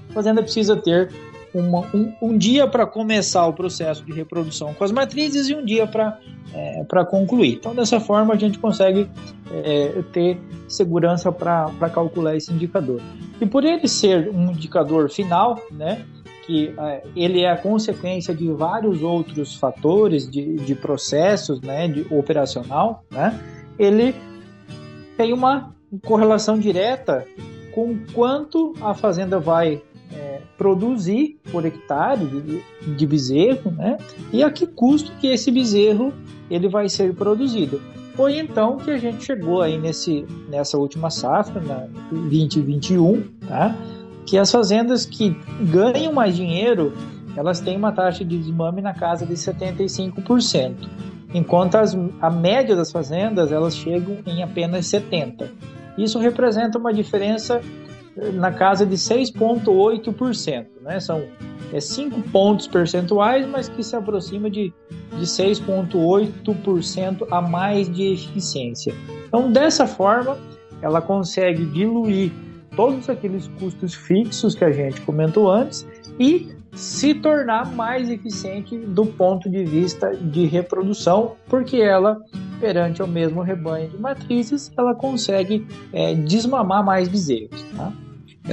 a 0.10 0.14
fazenda 0.14 0.42
precisa 0.42 0.76
ter 0.76 1.12
uma, 1.54 1.82
um, 1.94 2.14
um, 2.22 2.38
dia 2.38 2.68
para 2.68 2.86
começar 2.86 3.46
o 3.48 3.54
processo 3.54 4.04
de 4.04 4.12
reprodução 4.12 4.74
com 4.74 4.84
as 4.84 4.92
matrizes 4.92 5.50
e 5.50 5.56
um 5.56 5.64
dia 5.64 5.86
para 5.86 6.20
é, 6.54 6.84
concluir. 7.06 7.56
Então, 7.56 7.76
dessa 7.76 8.00
forma, 8.00 8.34
a 8.34 8.38
gente 8.38 8.58
consegue 8.60 9.10
é, 9.52 10.02
ter 10.12 10.40
segurança 10.68 11.32
para 11.32 11.90
calcular 11.94 12.36
esse 12.36 12.52
indicador. 12.52 13.02
E 13.40 13.46
por 13.46 13.64
ele 13.64 13.88
ser 13.88 14.30
um 14.30 14.52
indicador 14.52 15.10
final, 15.10 15.62
né, 15.72 16.04
que 16.46 16.74
é, 16.78 17.04
ele 17.16 17.42
é 17.42 17.52
a 17.52 17.58
consequência 17.58 18.34
de 18.34 18.50
vários 18.52 19.02
outros 19.02 19.56
fatores 19.56 20.30
de, 20.30 20.56
de 20.56 20.76
processos 20.76 21.62
né, 21.62 21.88
de 21.88 22.06
operacional, 22.14 23.04
né, 23.12 23.40
ele 23.78 24.16
tem 25.16 25.34
uma 25.34 25.74
correlação 26.04 26.58
direta 26.58 27.26
com 27.74 27.98
quanto 28.14 28.74
a 28.82 28.94
fazenda 28.94 29.40
vai 29.40 29.82
produzir 30.58 31.40
por 31.52 31.66
hectare 31.66 32.26
de, 32.26 32.96
de 32.96 33.08
bezerro, 33.08 33.72
né? 33.72 33.98
E 34.32 34.44
a 34.44 34.52
que 34.52 34.68
custo 34.68 35.12
que 35.20 35.28
esse 35.28 35.52
bezerro 35.52 36.14
ele 36.50 36.68
vai 36.68 36.90
ser 36.90 37.14
produzido. 37.14 37.82
Foi 38.16 38.38
então 38.38 38.78
que 38.78 38.92
a 38.92 38.98
gente 38.98 39.24
chegou 39.24 39.62
aí 39.62 39.78
nesse, 39.78 40.26
nessa 40.48 40.78
última 40.78 41.10
safra, 41.10 41.60
na 41.60 41.88
2021, 42.12 43.24
tá? 43.48 43.76
que 44.26 44.38
as 44.38 44.52
fazendas 44.52 45.06
que 45.06 45.36
ganham 45.72 46.14
mais 46.14 46.36
dinheiro, 46.36 46.94
elas 47.36 47.60
têm 47.60 47.76
uma 47.76 47.92
taxa 47.92 48.24
de 48.24 48.38
desmame 48.38 48.82
na 48.82 48.94
casa 48.94 49.26
de 49.26 49.34
75%, 49.34 50.76
enquanto 51.34 51.76
as, 51.76 51.98
a 52.22 52.30
média 52.30 52.76
das 52.76 52.92
fazendas 52.92 53.52
elas 53.52 53.76
chegam 53.76 54.18
em 54.26 54.44
apenas 54.44 54.86
70%. 54.86 55.48
Isso 55.98 56.18
representa 56.18 56.80
uma 56.80 56.94
diferença 56.94 57.62
na 58.34 58.52
casa 58.52 58.86
de 58.86 58.96
6,8%. 58.96 60.66
Né? 60.82 61.00
São 61.00 61.24
é, 61.72 61.80
5 61.80 62.22
pontos 62.30 62.68
percentuais, 62.68 63.48
mas 63.48 63.68
que 63.68 63.84
se 63.84 63.96
aproxima 63.96 64.50
de, 64.50 64.74
de 65.18 65.26
6,8% 65.26 67.28
a 67.32 67.42
mais 67.42 67.92
de 67.92 68.14
eficiência. 68.14 68.94
Então, 69.28 69.52
dessa 69.52 69.88
forma, 69.88 70.38
ela 70.82 71.02
consegue 71.02 71.66
diluir 71.66 72.32
todos 72.76 73.10
aqueles 73.10 73.48
custos 73.60 73.94
fixos 73.94 74.56
que 74.56 74.64
a 74.64 74.72
gente 74.72 75.02
comentou 75.02 75.52
antes 75.52 75.88
e 76.20 76.52
se 76.76 77.14
tornar 77.14 77.72
mais 77.72 78.10
eficiente 78.10 78.78
do 78.78 79.06
ponto 79.06 79.50
de 79.50 79.64
vista 79.64 80.16
de 80.16 80.46
reprodução, 80.46 81.36
porque 81.48 81.78
ela, 81.78 82.20
perante 82.60 83.02
o 83.02 83.08
mesmo 83.08 83.42
rebanho 83.42 83.90
de 83.90 83.98
matrizes, 83.98 84.72
ela 84.76 84.96
consegue 84.96 85.68
é, 85.92 86.16
desmamar 86.16 86.84
mais 86.84 87.08
bezerros. 87.08 87.64
Tá? 87.76 87.94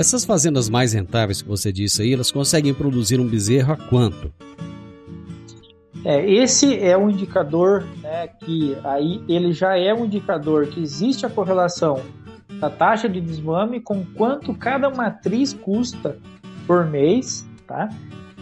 Essas 0.01 0.25
fazendas 0.25 0.71
mais 0.71 0.95
rentáveis 0.95 1.43
que 1.43 1.49
você 1.51 1.71
disse 1.71 2.01
aí, 2.01 2.15
elas 2.15 2.31
conseguem 2.31 2.73
produzir 2.73 3.21
um 3.21 3.29
bezerro 3.29 3.75
a 3.75 3.77
quanto? 3.77 4.33
É, 6.03 6.27
esse 6.27 6.79
é 6.79 6.97
um 6.97 7.11
indicador 7.11 7.85
né, 8.01 8.29
que 8.29 8.75
aí 8.83 9.23
ele 9.29 9.53
já 9.53 9.77
é 9.77 9.93
um 9.93 10.07
indicador 10.07 10.69
que 10.69 10.81
existe 10.81 11.27
a 11.27 11.29
correlação 11.29 12.01
da 12.59 12.71
taxa 12.71 13.11
de 13.11 13.21
desmame 13.21 13.79
com 13.79 14.03
quanto 14.17 14.55
cada 14.55 14.89
matriz 14.89 15.53
custa 15.53 16.17
por 16.67 16.87
mês, 16.87 17.47
tá? 17.67 17.91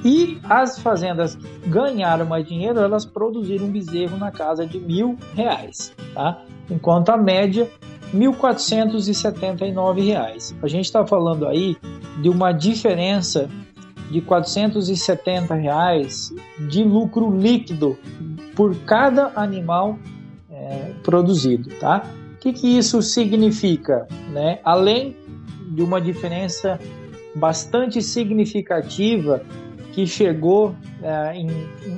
E 0.05 0.39
as 0.45 0.79
fazendas 0.79 1.37
ganharam 1.67 2.25
mais 2.25 2.47
dinheiro, 2.47 2.79
elas 2.79 3.05
produziram 3.05 3.67
um 3.67 3.73
bezerro 3.73 4.17
na 4.17 4.31
casa 4.31 4.65
de 4.65 4.79
mil 4.79 5.17
reais, 5.35 5.93
tá? 6.15 6.41
Enquanto 6.71 7.09
a 7.09 7.17
média, 7.17 7.69
R$ 8.13 8.19
1.479. 8.19 10.57
A 10.63 10.69
gente 10.69 10.87
está 10.87 11.07
falando 11.07 11.47
aí 11.47 11.77
de 12.21 12.29
uma 12.29 12.53
diferença 12.53 13.49
de 14.11 14.21
470 14.21 15.55
reais 15.55 16.33
de 16.69 16.83
lucro 16.83 17.37
líquido 17.37 17.99
por 18.55 18.77
cada 18.81 19.33
animal 19.37 19.99
é, 20.51 20.93
produzido, 21.03 21.71
tá? 21.79 22.05
O 22.35 22.39
que, 22.39 22.53
que 22.53 22.79
isso 22.79 23.03
significa? 23.03 24.07
Né? 24.31 24.61
Além 24.65 25.17
de 25.71 25.83
uma 25.83 26.01
diferença 26.01 26.81
bastante 27.35 28.01
significativa 28.01 29.43
que 29.93 30.07
chegou 30.07 30.75
é, 31.03 31.37
em, 31.37 31.49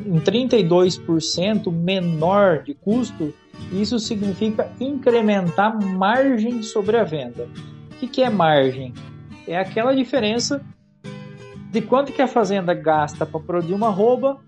em 0.06 0.20
32% 0.20 1.72
menor 1.72 2.62
de 2.62 2.74
custo, 2.74 3.32
isso 3.72 3.98
significa 3.98 4.70
incrementar 4.80 5.80
margem 5.82 6.62
sobre 6.62 6.96
a 6.96 7.04
venda. 7.04 7.48
O 7.92 7.94
que, 7.96 8.06
que 8.06 8.22
é 8.22 8.30
margem? 8.30 8.94
É 9.46 9.56
aquela 9.56 9.94
diferença 9.94 10.64
de 11.70 11.80
quanto 11.80 12.12
que 12.12 12.22
a 12.22 12.26
fazenda 12.26 12.74
gasta 12.74 13.24
para 13.24 13.40
produzir 13.40 13.74
uma 13.74 13.90
roupa 13.90 14.38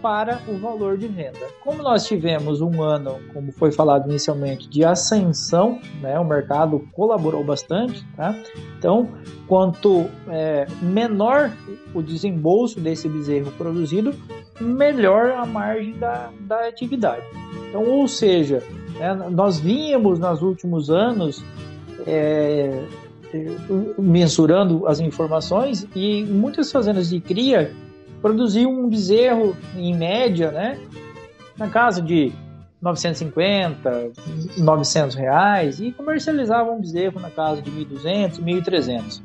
para 0.00 0.40
o 0.48 0.56
valor 0.58 0.96
de 0.96 1.08
venda. 1.08 1.40
Como 1.60 1.82
nós 1.82 2.06
tivemos 2.06 2.60
um 2.60 2.82
ano, 2.82 3.18
como 3.32 3.52
foi 3.52 3.72
falado 3.72 4.08
inicialmente, 4.08 4.68
de 4.68 4.84
ascensão, 4.84 5.80
né, 6.00 6.18
o 6.18 6.24
mercado 6.24 6.88
colaborou 6.92 7.42
bastante, 7.44 8.06
tá? 8.16 8.34
então 8.78 9.08
quanto 9.46 10.06
é, 10.28 10.66
menor 10.80 11.50
o 11.94 12.02
desembolso 12.02 12.80
desse 12.80 13.08
bezerro 13.08 13.50
produzido, 13.52 14.14
melhor 14.60 15.32
a 15.32 15.46
margem 15.46 15.92
da, 15.98 16.30
da 16.40 16.66
atividade. 16.68 17.24
Então, 17.68 17.84
ou 17.84 18.08
seja, 18.08 18.62
né, 18.98 19.14
nós 19.30 19.58
vínhamos 19.58 20.18
nos 20.18 20.42
últimos 20.42 20.90
anos 20.90 21.44
é, 22.06 22.84
mensurando 23.98 24.86
as 24.86 25.00
informações 25.00 25.86
e 25.94 26.24
muitas 26.24 26.72
fazendas 26.72 27.10
de 27.10 27.20
cria 27.20 27.72
produziam 28.22 28.72
um 28.72 28.88
bezerro 28.88 29.56
em 29.76 29.94
média, 29.96 30.50
né, 30.50 30.78
na 31.56 31.68
casa 31.68 32.00
de 32.00 32.32
950, 32.80 34.12
900 34.58 35.16
reais 35.16 35.80
e 35.80 35.92
comercializavam 35.92 36.76
um 36.76 36.80
bezerro 36.80 37.20
na 37.20 37.30
casa 37.30 37.60
de 37.60 37.70
1.200, 37.70 38.40
1.300. 38.40 39.22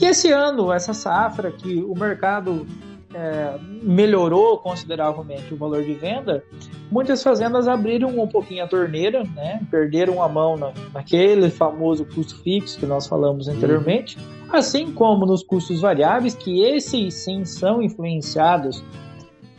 E 0.00 0.04
esse 0.04 0.30
ano, 0.30 0.72
essa 0.72 0.92
safra 0.92 1.50
que 1.50 1.82
o 1.82 1.94
mercado 1.94 2.66
é, 3.14 3.56
melhorou 3.82 4.58
consideravelmente 4.58 5.54
o 5.54 5.56
valor 5.56 5.82
de 5.84 5.94
venda, 5.94 6.44
muitas 6.90 7.22
fazendas 7.22 7.68
abriram 7.68 8.08
um 8.08 8.26
pouquinho 8.26 8.64
a 8.64 8.66
torneira, 8.66 9.22
né? 9.34 9.60
perderam 9.70 10.22
a 10.22 10.28
mão 10.28 10.56
na, 10.56 10.72
naquele 10.92 11.48
famoso 11.48 12.04
custo 12.04 12.42
fixo 12.42 12.78
que 12.78 12.86
nós 12.86 13.06
falamos 13.06 13.46
anteriormente, 13.46 14.18
assim 14.52 14.92
como 14.92 15.24
nos 15.24 15.42
custos 15.42 15.80
variáveis, 15.80 16.34
que 16.34 16.62
esses 16.62 17.14
sim 17.14 17.44
são 17.44 17.82
influenciados 17.82 18.84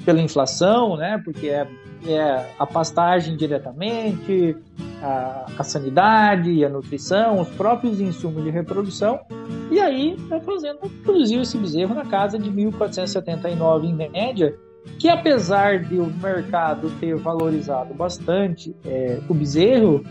pela 0.04 0.22
inflação, 0.22 0.98
né? 0.98 1.22
porque 1.24 1.48
é, 1.48 1.68
é 2.08 2.52
a 2.58 2.65
pastagem 2.65 3.36
diretamente, 3.36 4.56
a, 5.02 5.46
a 5.58 5.63
sanidade 5.63 6.63
a 6.63 6.70
nutrição, 6.70 7.41
os 7.41 7.50
próprios 7.50 8.00
insumos 8.00 8.44
de 8.44 8.50
reprodução, 8.50 9.20
e 9.72 9.80
aí 9.80 10.18
a 10.32 10.39
fazenda 10.39 10.80
produziu 11.04 11.41
esse 11.41 11.58
bezerro 11.58 11.94
na 11.94 12.06
casa 12.06 12.38
de 12.38 12.50
1.479 12.50 13.86
em 13.86 14.10
média, 14.10 14.56
que 15.00 15.10
apesar 15.10 15.80
de 15.80 16.00
o 16.00 16.06
mercado 16.06 16.89
ter 17.00 17.15
valorizado 17.15 17.94
bastante 17.94 18.76
é, 18.86 19.20
o 19.28 19.34
bezerro, 19.34 20.04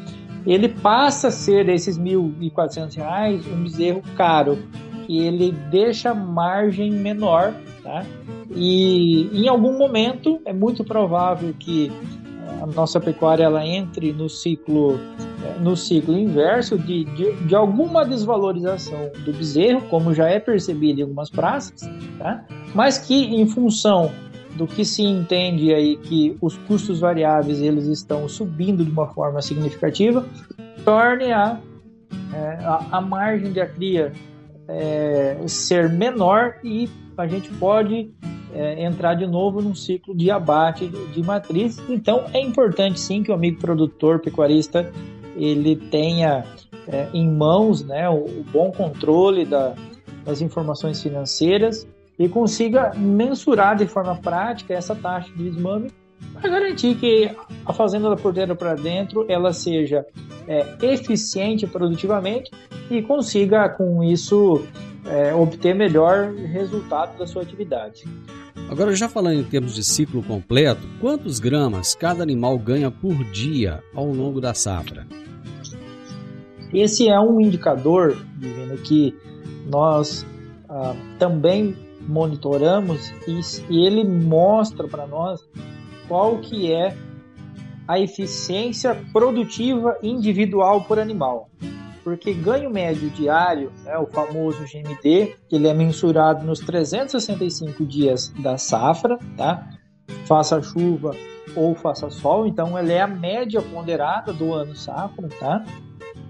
ele 0.46 0.68
passa 0.68 1.28
a 1.28 1.30
ser 1.30 1.64
desses 1.64 1.96
R$ 1.96 2.04
1.400 2.04 3.46
um 3.52 3.62
bezerro 3.62 4.02
caro, 4.16 4.58
que 5.06 5.18
ele 5.18 5.52
deixa 5.70 6.14
margem 6.14 6.90
menor, 6.90 7.54
tá? 7.82 8.04
E 8.50 9.30
em 9.32 9.48
algum 9.48 9.76
momento 9.76 10.40
é 10.44 10.52
muito 10.52 10.84
provável 10.84 11.54
que 11.58 11.90
a 12.60 12.66
nossa 12.66 13.00
pecuária 13.00 13.44
ela 13.44 13.66
entre 13.66 14.12
no 14.12 14.28
ciclo 14.28 14.98
é, 15.44 15.58
no 15.58 15.76
ciclo 15.76 16.16
inverso 16.16 16.78
de, 16.78 17.04
de, 17.04 17.32
de, 17.32 17.54
alguma 17.54 18.04
desvalorização 18.04 19.10
do 19.24 19.32
bezerro, 19.32 19.82
como 19.90 20.14
já 20.14 20.28
é 20.28 20.40
percebido 20.40 21.00
em 21.00 21.02
algumas 21.02 21.28
praças, 21.28 21.88
tá? 22.18 22.44
mas 22.74 22.98
que 22.98 23.14
em 23.14 23.46
função 23.46 24.10
do 24.56 24.66
que 24.66 24.84
se 24.84 25.02
entende 25.02 25.74
aí 25.74 25.96
que 25.96 26.36
os 26.40 26.56
custos 26.58 27.00
variáveis 27.00 27.60
eles 27.60 27.86
estão 27.86 28.28
subindo 28.28 28.84
de 28.84 28.90
uma 28.90 29.08
forma 29.08 29.42
significativa, 29.42 30.24
torne 30.84 31.32
a, 31.32 31.58
é, 32.32 32.64
a, 32.64 32.86
a, 32.92 33.00
margem 33.00 33.52
de 33.52 33.66
cria 33.66 34.12
é, 34.68 35.36
ser 35.46 35.90
menor 35.90 36.54
e 36.62 36.88
a 37.18 37.26
gente 37.26 37.50
pode 37.54 38.12
é, 38.54 38.84
entrar 38.84 39.14
de 39.14 39.26
novo 39.26 39.60
num 39.60 39.74
ciclo 39.74 40.14
de 40.14 40.30
abate 40.30 40.88
de 40.88 41.22
matriz. 41.22 41.82
Então 41.88 42.24
é 42.32 42.40
importante 42.40 43.00
sim 43.00 43.22
que 43.22 43.30
o 43.30 43.34
amigo 43.34 43.60
produtor 43.60 44.20
pecuarista 44.20 44.90
ele 45.36 45.76
tenha 45.76 46.44
é, 46.86 47.08
em 47.12 47.28
mãos 47.28 47.84
né, 47.84 48.08
o, 48.08 48.24
o 48.24 48.44
bom 48.52 48.70
controle 48.70 49.44
da, 49.44 49.74
das 50.24 50.40
informações 50.40 51.02
financeiras 51.02 51.86
e 52.18 52.28
consiga 52.28 52.92
mensurar 52.94 53.76
de 53.76 53.86
forma 53.86 54.14
prática 54.16 54.72
essa 54.72 54.94
taxa 54.94 55.30
de 55.36 55.50
desmame 55.50 55.90
para 56.32 56.48
garantir 56.48 56.94
que 56.96 57.30
a 57.66 57.72
fazenda 57.72 58.08
da 58.08 58.16
porteira 58.16 58.54
para 58.54 58.74
dentro 58.74 59.26
ela 59.28 59.52
seja 59.52 60.06
é, 60.46 60.66
eficiente 60.82 61.66
produtivamente 61.66 62.50
e 62.90 63.02
consiga 63.02 63.68
com 63.68 64.02
isso 64.02 64.64
é, 65.06 65.34
obter 65.34 65.74
melhor 65.74 66.32
resultado 66.32 67.18
da 67.18 67.26
sua 67.26 67.42
atividade. 67.42 68.04
Agora, 68.68 68.94
já 68.94 69.08
falando 69.08 69.40
em 69.40 69.44
termos 69.44 69.74
de 69.74 69.84
ciclo 69.84 70.22
completo, 70.22 70.88
quantos 71.00 71.38
gramas 71.38 71.94
cada 71.94 72.22
animal 72.22 72.58
ganha 72.58 72.90
por 72.90 73.22
dia 73.24 73.82
ao 73.94 74.06
longo 74.06 74.40
da 74.40 74.54
safra? 74.54 75.06
Esse 76.72 77.08
é 77.08 77.20
um 77.20 77.40
indicador, 77.40 78.16
Divino, 78.36 78.76
que 78.78 79.14
nós 79.66 80.26
ah, 80.68 80.94
também 81.18 81.76
monitoramos 82.08 83.12
e, 83.28 83.40
e 83.70 83.86
ele 83.86 84.02
mostra 84.02 84.88
para 84.88 85.06
nós 85.06 85.46
qual 86.08 86.38
que 86.38 86.72
é 86.72 86.96
a 87.86 88.00
eficiência 88.00 88.94
produtiva 89.12 89.96
individual 90.02 90.82
por 90.84 90.98
animal 90.98 91.50
porque 92.04 92.34
ganho 92.34 92.68
médio 92.68 93.08
diário, 93.10 93.72
né, 93.82 93.96
o 93.96 94.06
famoso 94.06 94.62
GMD, 94.64 95.34
ele 95.50 95.66
é 95.66 95.72
mensurado 95.72 96.44
nos 96.44 96.60
365 96.60 97.84
dias 97.86 98.28
da 98.38 98.58
safra, 98.58 99.18
tá? 99.36 99.66
Faça 100.26 100.60
chuva 100.62 101.16
ou 101.56 101.74
faça 101.74 102.10
sol, 102.10 102.46
então 102.46 102.78
ele 102.78 102.92
é 102.92 103.00
a 103.00 103.06
média 103.06 103.62
ponderada 103.62 104.32
do 104.34 104.52
ano 104.52 104.76
safra, 104.76 105.28
tá? 105.40 105.64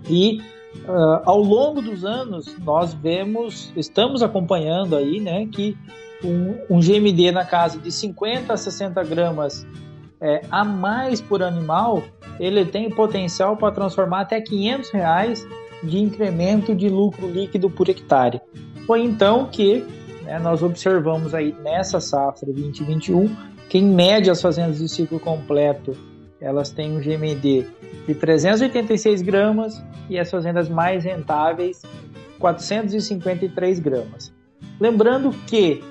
E 0.09 0.41
uh, 0.87 1.23
ao 1.25 1.43
longo 1.43 1.83
dos 1.83 2.05
anos 2.05 2.57
nós 2.59 2.95
vemos, 2.95 3.73
estamos 3.77 4.23
acompanhando 4.23 4.97
aí, 4.97 5.19
né, 5.19 5.47
que 5.47 5.77
um, 6.23 6.77
um 6.77 6.81
GMD 6.81 7.33
na 7.33 7.45
casa 7.45 7.79
de 7.81 7.91
50 7.91 8.53
a 8.53 8.57
60 8.57 9.03
gramas 9.03 9.67
é, 10.21 10.41
a 10.51 10.65
mais 10.65 11.21
por 11.21 11.43
animal, 11.43 12.03
ele 12.41 12.65
tem 12.65 12.89
potencial 12.89 13.57
para 13.57 13.75
transformar 13.75 14.23
até 14.23 14.41
500 14.41 14.91
reais 14.91 15.47
de 15.85 15.99
incremento 15.99 16.75
de 16.75 16.89
lucro 16.89 17.31
líquido 17.31 17.71
por 17.71 17.89
hectare. 17.89 18.41
Foi 18.87 19.03
então 19.03 19.47
que 19.47 19.85
né, 20.23 20.39
nós 20.39 20.63
observamos 20.63 21.35
aí 21.35 21.55
nessa 21.63 22.01
safra 22.01 22.53
2021 22.53 23.35
que 23.69 23.79
em 23.79 23.85
média 23.85 24.33
as 24.33 24.41
fazendas 24.41 24.79
de 24.79 24.89
ciclo 24.89 25.19
completo 25.19 25.97
elas 26.41 26.71
têm 26.71 26.97
um 26.97 27.01
GMD 27.01 27.67
de 28.07 28.15
386 28.15 29.23
gramas 29.23 29.83
e 30.11 30.19
as 30.19 30.31
fazendas 30.31 30.69
mais 30.69 31.05
rentáveis 31.05 31.83
453 32.39 33.79
gramas. 33.79 34.33
Lembrando 34.79 35.31
que 35.47 35.83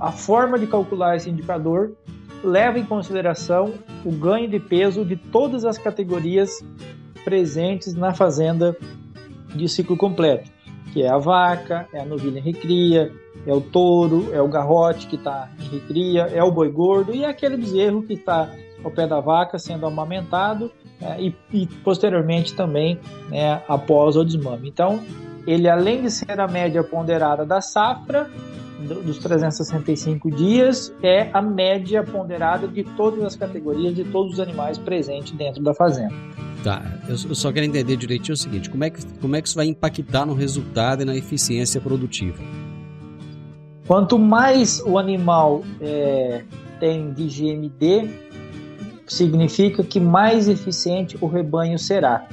a 0.00 0.10
forma 0.10 0.58
de 0.58 0.66
calcular 0.66 1.16
esse 1.16 1.30
indicador 1.30 1.96
leva 2.42 2.78
em 2.78 2.84
consideração 2.84 3.72
o 4.04 4.10
ganho 4.10 4.48
de 4.48 4.58
peso 4.58 5.04
de 5.04 5.16
todas 5.16 5.64
as 5.64 5.78
categorias 5.78 6.64
presentes 7.24 7.94
na 7.94 8.14
fazenda 8.14 8.76
de 9.56 9.68
ciclo 9.68 9.96
completo, 9.96 10.50
que 10.92 11.02
é 11.02 11.08
a 11.08 11.18
vaca, 11.18 11.88
é 11.92 12.00
a 12.00 12.04
novilha 12.04 12.38
em 12.38 12.42
recria, 12.42 13.12
é 13.46 13.52
o 13.52 13.60
touro, 13.60 14.32
é 14.32 14.40
o 14.40 14.48
garrote 14.48 15.06
que 15.06 15.16
está 15.16 15.50
em 15.58 15.68
recria, 15.68 16.22
é 16.22 16.42
o 16.42 16.50
boi 16.50 16.70
gordo 16.70 17.14
e 17.14 17.24
é 17.24 17.28
aquele 17.28 17.56
bezerro 17.56 18.02
que 18.02 18.14
está 18.14 18.50
ao 18.84 18.90
pé 18.90 19.06
da 19.06 19.20
vaca 19.20 19.58
sendo 19.58 19.86
amamentado 19.86 20.70
é, 21.00 21.20
e, 21.20 21.34
e, 21.52 21.66
posteriormente 21.66 22.54
também 22.54 22.98
né, 23.28 23.62
após 23.68 24.16
o 24.16 24.24
desmame. 24.24 24.68
Então, 24.68 25.02
ele 25.46 25.68
além 25.68 26.02
de 26.02 26.10
ser 26.10 26.40
a 26.40 26.48
média 26.48 26.82
ponderada 26.82 27.44
da 27.44 27.60
safra, 27.60 28.30
dos 28.78 29.18
365 29.18 30.30
dias 30.30 30.92
é 31.02 31.30
a 31.32 31.40
média 31.40 32.02
ponderada 32.02 32.68
de 32.68 32.84
todas 32.84 33.24
as 33.24 33.36
categorias 33.36 33.94
de 33.94 34.04
todos 34.04 34.34
os 34.34 34.40
animais 34.40 34.76
presentes 34.78 35.32
dentro 35.32 35.62
da 35.62 35.72
fazenda. 35.72 36.14
Tá, 36.62 36.82
eu 37.08 37.16
só 37.16 37.52
quero 37.52 37.64
entender 37.64 37.96
direitinho 37.96 38.34
o 38.34 38.36
seguinte: 38.36 38.68
como 38.68 38.84
é 38.84 38.90
que, 38.90 39.04
como 39.20 39.36
é 39.36 39.40
que 39.40 39.48
isso 39.48 39.56
vai 39.56 39.66
impactar 39.66 40.26
no 40.26 40.34
resultado 40.34 41.02
e 41.02 41.04
na 41.04 41.16
eficiência 41.16 41.80
produtiva? 41.80 42.42
Quanto 43.86 44.18
mais 44.18 44.82
o 44.84 44.98
animal 44.98 45.62
é, 45.80 46.42
tem 46.80 47.12
de 47.12 47.26
GMD, 47.28 48.10
significa 49.06 49.84
que 49.84 50.00
mais 50.00 50.48
eficiente 50.48 51.16
o 51.20 51.26
rebanho 51.26 51.78
será. 51.78 52.26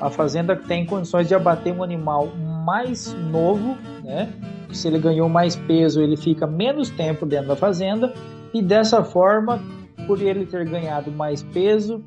A 0.00 0.10
fazenda 0.10 0.56
tem 0.56 0.84
condições 0.84 1.28
de 1.28 1.34
abater 1.34 1.72
um 1.72 1.82
animal 1.82 2.28
mais 2.64 3.14
novo, 3.30 3.76
né? 4.02 4.32
Se 4.72 4.88
ele 4.88 4.98
ganhou 4.98 5.28
mais 5.28 5.56
peso, 5.56 6.00
ele 6.00 6.16
fica 6.16 6.46
menos 6.46 6.90
tempo 6.90 7.26
dentro 7.26 7.48
da 7.48 7.56
fazenda 7.56 8.12
e 8.52 8.62
dessa 8.62 9.02
forma, 9.04 9.60
por 10.06 10.20
ele 10.20 10.46
ter 10.46 10.68
ganhado 10.68 11.10
mais 11.10 11.42
peso, 11.42 12.02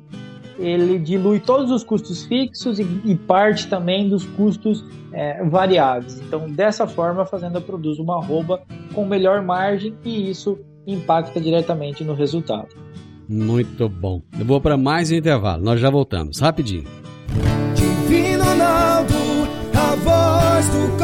ele 0.58 0.98
dilui 0.98 1.40
todos 1.40 1.70
os 1.70 1.82
custos 1.82 2.24
fixos 2.24 2.78
e, 2.78 2.86
e 3.04 3.14
parte 3.14 3.66
também 3.66 4.08
dos 4.08 4.24
custos 4.24 4.84
é, 5.12 5.44
variáveis. 5.44 6.20
Então, 6.20 6.50
dessa 6.50 6.86
forma, 6.86 7.22
a 7.22 7.26
fazenda 7.26 7.60
produz 7.60 7.98
uma 7.98 8.16
arroba 8.16 8.62
com 8.94 9.04
melhor 9.04 9.42
margem 9.42 9.94
e 10.04 10.30
isso 10.30 10.58
impacta 10.86 11.40
diretamente 11.40 12.04
no 12.04 12.14
resultado. 12.14 12.68
Muito 13.28 13.88
bom. 13.88 14.20
Eu 14.38 14.44
vou 14.44 14.60
para 14.60 14.76
mais 14.76 15.10
um 15.10 15.14
intervalo. 15.14 15.62
Nós 15.62 15.80
já 15.80 15.90
voltamos, 15.90 16.38
rapidinho. 16.40 16.84
Divino 17.74 18.44
Ronaldo, 18.44 19.14
a 19.72 19.96
voz 19.96 20.68
do 20.68 21.03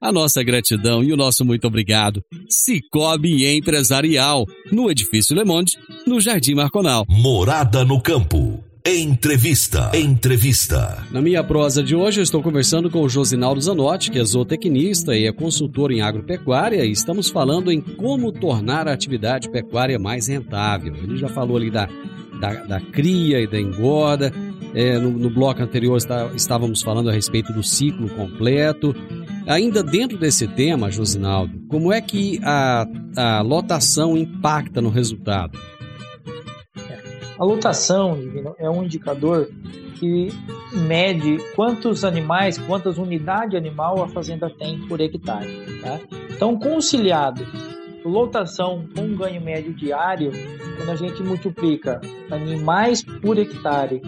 a 0.00 0.12
nossa 0.12 0.42
gratidão 0.42 1.02
e 1.02 1.12
o 1.12 1.16
nosso 1.16 1.44
muito 1.44 1.66
obrigado. 1.66 2.22
Cicobi 2.48 3.46
Empresarial, 3.46 4.44
no 4.70 4.90
Edifício 4.90 5.34
Le 5.34 5.44
Monde, 5.44 5.72
no 6.06 6.20
Jardim 6.20 6.54
Marconal. 6.54 7.04
Morada 7.08 7.84
no 7.84 8.00
Campo. 8.00 8.62
Entrevista. 8.86 9.90
Entrevista. 9.92 11.04
Na 11.10 11.20
minha 11.20 11.44
prosa 11.44 11.82
de 11.82 11.94
hoje, 11.94 12.20
eu 12.20 12.22
estou 12.22 12.42
conversando 12.42 12.88
com 12.88 13.02
o 13.02 13.08
Josinaldo 13.08 13.60
Zanotti, 13.60 14.10
que 14.10 14.18
é 14.18 14.24
zootecnista 14.24 15.14
e 15.14 15.26
é 15.26 15.32
consultor 15.32 15.92
em 15.92 16.00
agropecuária, 16.00 16.84
e 16.86 16.90
estamos 16.90 17.28
falando 17.28 17.70
em 17.70 17.82
como 17.82 18.32
tornar 18.32 18.88
a 18.88 18.92
atividade 18.92 19.50
pecuária 19.50 19.98
mais 19.98 20.28
rentável. 20.28 20.94
Ele 20.94 21.18
já 21.18 21.28
falou 21.28 21.58
ali 21.58 21.70
da, 21.70 21.86
da, 22.40 22.54
da 22.64 22.80
cria 22.80 23.40
e 23.40 23.46
da 23.46 23.60
engorda. 23.60 24.32
É, 24.74 24.98
no, 24.98 25.10
no, 25.10 25.30
bloco 25.30 25.62
anterior 25.62 25.96
está, 25.96 26.30
estávamos 26.34 26.82
falando 26.82 27.10
a 27.10 27.12
respeito 27.12 27.52
do 27.52 27.62
ciclo 27.62 28.08
completo. 28.10 28.94
Ainda 29.48 29.82
dentro 29.82 30.18
desse 30.18 30.46
tema, 30.46 30.90
Josinaldo, 30.90 31.58
como 31.68 31.90
é 31.90 32.02
que 32.02 32.38
a, 32.44 32.86
a 33.16 33.40
lotação 33.40 34.14
impacta 34.14 34.82
no 34.82 34.90
resultado? 34.90 35.58
A 37.38 37.44
lotação 37.44 38.18
é 38.58 38.68
um 38.68 38.84
indicador 38.84 39.48
que 39.94 40.28
mede 40.86 41.38
quantos 41.56 42.04
animais, 42.04 42.58
quantas 42.58 42.98
unidades 42.98 43.54
animal 43.54 44.02
a 44.02 44.08
fazenda 44.08 44.50
tem 44.50 44.86
por 44.86 45.00
hectare. 45.00 45.48
Tá? 45.80 45.98
Então, 46.30 46.58
conciliado 46.58 47.42
lotação 48.04 48.86
com 48.94 49.14
ganho 49.16 49.40
médio 49.40 49.72
diário, 49.72 50.30
quando 50.76 50.90
a 50.90 50.96
gente 50.96 51.22
multiplica 51.22 52.00
animais 52.30 53.02
por 53.02 53.38
hectare 53.38 54.02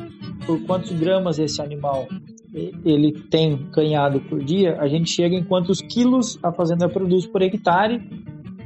por 0.47 0.61
quantos 0.65 0.93
gramas 0.93 1.39
esse 1.39 1.61
animal 1.63 2.07
ele 2.53 3.13
tem 3.13 3.57
ganhado 3.73 4.21
por 4.21 4.43
dia, 4.43 4.81
a 4.81 4.89
gente 4.89 5.11
chega 5.11 5.37
em 5.37 5.45
quantos 5.45 5.81
quilos 5.81 6.39
a 6.43 6.53
fazenda 6.53 6.89
produz 6.89 7.27
por 7.27 7.43
hectare, 7.43 8.01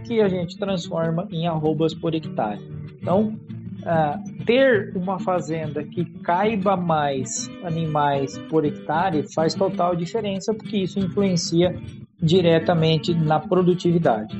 que 0.04 0.20
a 0.20 0.28
gente 0.28 0.58
transforma 0.58 1.26
em 1.30 1.46
arrobas 1.46 1.94
por 1.94 2.14
hectare. 2.14 2.60
Então, 3.00 3.36
uh, 3.82 4.44
ter 4.44 4.92
uma 4.96 5.18
fazenda 5.18 5.82
que 5.82 6.04
caiba 6.20 6.76
mais 6.76 7.50
animais 7.62 8.38
por 8.50 8.64
hectare 8.64 9.24
faz 9.34 9.54
total 9.54 9.94
diferença, 9.94 10.54
porque 10.54 10.78
isso 10.78 10.98
influencia 10.98 11.74
diretamente 12.20 13.14
na 13.14 13.38
produtividade. 13.38 14.34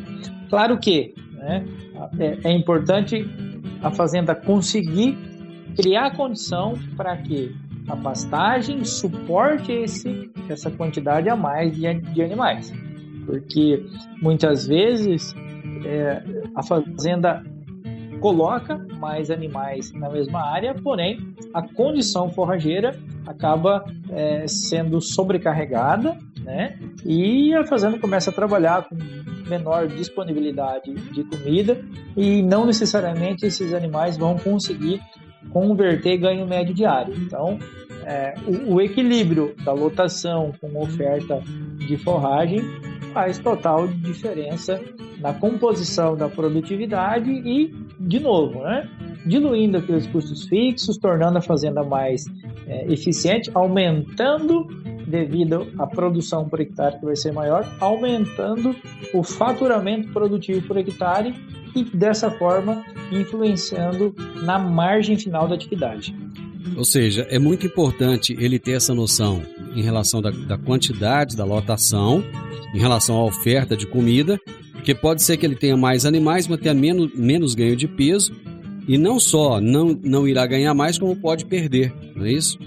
Claro 0.49 0.79
que 0.79 1.15
né, 1.33 1.67
é, 2.19 2.49
é 2.49 2.53
importante 2.53 3.27
a 3.83 3.91
fazenda 3.91 4.35
conseguir 4.35 5.17
criar 5.77 6.17
condição 6.17 6.75
para 6.97 7.17
que 7.19 7.55
a 7.89 7.97
pastagem 7.97 8.85
suporte 8.85 9.73
esse, 9.73 10.31
essa 10.49 10.71
quantidade 10.71 11.29
a 11.29 11.37
mais 11.37 11.75
de, 11.75 11.93
de 11.95 12.23
animais. 12.23 12.73
Porque 13.27 13.85
muitas 14.21 14.67
vezes 14.67 15.35
é, 15.85 16.23
a 16.55 16.63
fazenda 16.63 17.43
coloca 18.21 18.79
mais 18.99 19.31
animais 19.31 19.93
na 19.93 20.09
mesma 20.09 20.41
área, 20.41 20.75
porém 20.75 21.35
a 21.53 21.61
condição 21.63 22.31
forrageira 22.31 22.99
acaba 23.27 23.85
é, 24.11 24.47
sendo 24.47 25.01
sobrecarregada, 25.01 26.17
né? 26.43 26.79
E 27.05 27.55
a 27.55 27.65
fazenda 27.67 27.99
começa 27.99 28.31
a 28.31 28.33
trabalhar 28.33 28.89
com 28.89 28.97
menor 29.49 29.89
disponibilidade 29.89 30.95
de 30.95 31.25
comida 31.25 31.85
e 32.17 32.43
não 32.43 32.65
necessariamente 32.65 33.45
esses 33.45 33.75
animais 33.75 34.17
vão 34.17 34.39
conseguir 34.39 35.03
converter 35.55 36.19
ganho 36.19 36.45
médio 36.47 36.75
diário. 36.75 37.15
Então, 37.17 37.61
é, 38.05 38.35
o, 38.45 38.75
o, 38.75 38.81
equilíbrio 38.81 39.55
da 39.65 39.73
lotação 39.73 40.53
com 40.61 40.83
oferta 40.83 41.41
de 41.79 41.97
forragem 41.97 42.61
faz 43.13 43.39
total 43.39 43.87
diferença 43.87 44.83
na 45.21 45.33
composição 45.33 46.17
da 46.17 46.29
produtividade 46.29 47.31
e, 47.31 47.73
de 48.01 48.19
novo, 48.19 48.63
né, 48.63 48.91
diluindo 49.25 49.79
aqueles 49.79 50.07
custos 50.07 50.45
fixos, 50.45 50.97
tornando 50.97 51.39
a 51.39 51.41
fazenda 51.41 51.83
mais 51.83 52.25
é, 52.67 52.93
eficiente, 52.93 53.51
aumentando 53.55 54.67
devido 55.07 55.69
à 55.79 55.87
produção 55.87 56.49
por 56.49 56.61
hectare 56.61 56.99
que 56.99 57.05
vai 57.05 57.17
ser 57.17 57.33
maior, 57.33 57.67
aumentando 57.81 58.75
o 59.13 59.23
faturamento 59.23 60.09
produtivo 60.13 60.67
por 60.67 60.77
hectare 60.77 61.35
e 61.75 61.85
dessa 61.85 62.31
forma 62.31 62.85
influenciando 63.13 64.15
na 64.43 64.59
margem 64.59 65.17
final 65.17 65.47
da 65.47 65.55
atividade. 65.55 66.15
Ou 66.77 66.85
seja, 66.85 67.27
é 67.31 67.39
muito 67.39 67.67
importante 67.67 68.35
ele 68.39 68.59
ter 68.59 68.73
essa 68.73 68.95
noção 68.95 69.43
em 69.75 69.83
relação 69.83 70.23
da, 70.23 70.31
da 70.31 70.57
quantidade 70.57 71.37
da 71.37 71.45
lotação, 71.45 72.25
em 72.75 72.79
relação 72.79 73.17
à 73.17 73.25
oferta 73.25 73.77
de 73.77 73.87
comida, 73.87 74.41
porque 74.73 74.95
pode 74.95 75.23
ser 75.23 75.37
que 75.37 75.47
ele 75.47 75.55
tenha 75.55 75.77
mais 75.77 76.05
animais, 76.05 76.49
mas 76.49 76.61
tenha 76.61 76.75
menos, 76.75 77.15
menos 77.15 77.55
ganho 77.55 77.77
de 77.77 77.87
peso, 77.87 78.35
e 78.87 78.99
não 78.99 79.19
só 79.19 79.61
não, 79.61 79.99
não 80.03 80.27
irá 80.29 80.47
ganhar 80.47 80.75
mais, 80.75 80.99
como 80.99 81.17
pode 81.17 81.45
perder, 81.47 81.93
não 82.15 82.25
é 82.27 82.33
isso? 82.33 82.59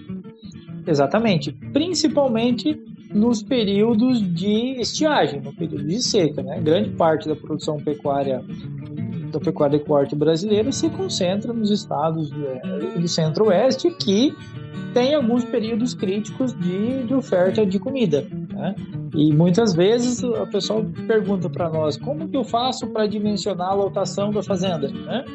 Exatamente. 0.85 1.51
Principalmente 1.73 2.79
nos 3.13 3.41
períodos 3.41 4.21
de 4.33 4.79
estiagem, 4.79 5.41
no 5.41 5.53
período 5.53 5.85
de 5.85 6.01
seca. 6.01 6.41
Né? 6.41 6.59
Grande 6.61 6.89
parte 6.91 7.27
da 7.27 7.35
produção 7.35 7.77
pecuária 7.77 8.43
da 9.31 9.39
pecuária 9.39 9.77
de 9.77 9.83
corte 9.83 10.15
brasileira 10.15 10.71
se 10.71 10.89
concentra 10.89 11.51
nos 11.51 11.69
estados 11.69 12.29
do 12.29 13.07
centro-oeste 13.07 13.91
que 13.91 14.33
tem 14.93 15.13
alguns 15.13 15.43
períodos 15.43 15.93
críticos 15.93 16.57
de, 16.57 17.03
de 17.03 17.13
oferta 17.13 17.65
de 17.65 17.77
comida. 17.77 18.25
Né? 18.53 18.75
E 19.13 19.33
muitas 19.33 19.73
vezes 19.73 20.23
a 20.23 20.45
pessoa 20.45 20.85
pergunta 21.05 21.49
para 21.49 21.69
nós 21.69 21.97
como 21.97 22.27
que 22.29 22.37
eu 22.37 22.43
faço 22.43 22.87
para 22.87 23.05
dimensionar 23.05 23.71
a 23.71 23.73
lotação 23.73 24.31
da 24.31 24.41
fazenda. 24.41 24.87
Né? 24.87 25.25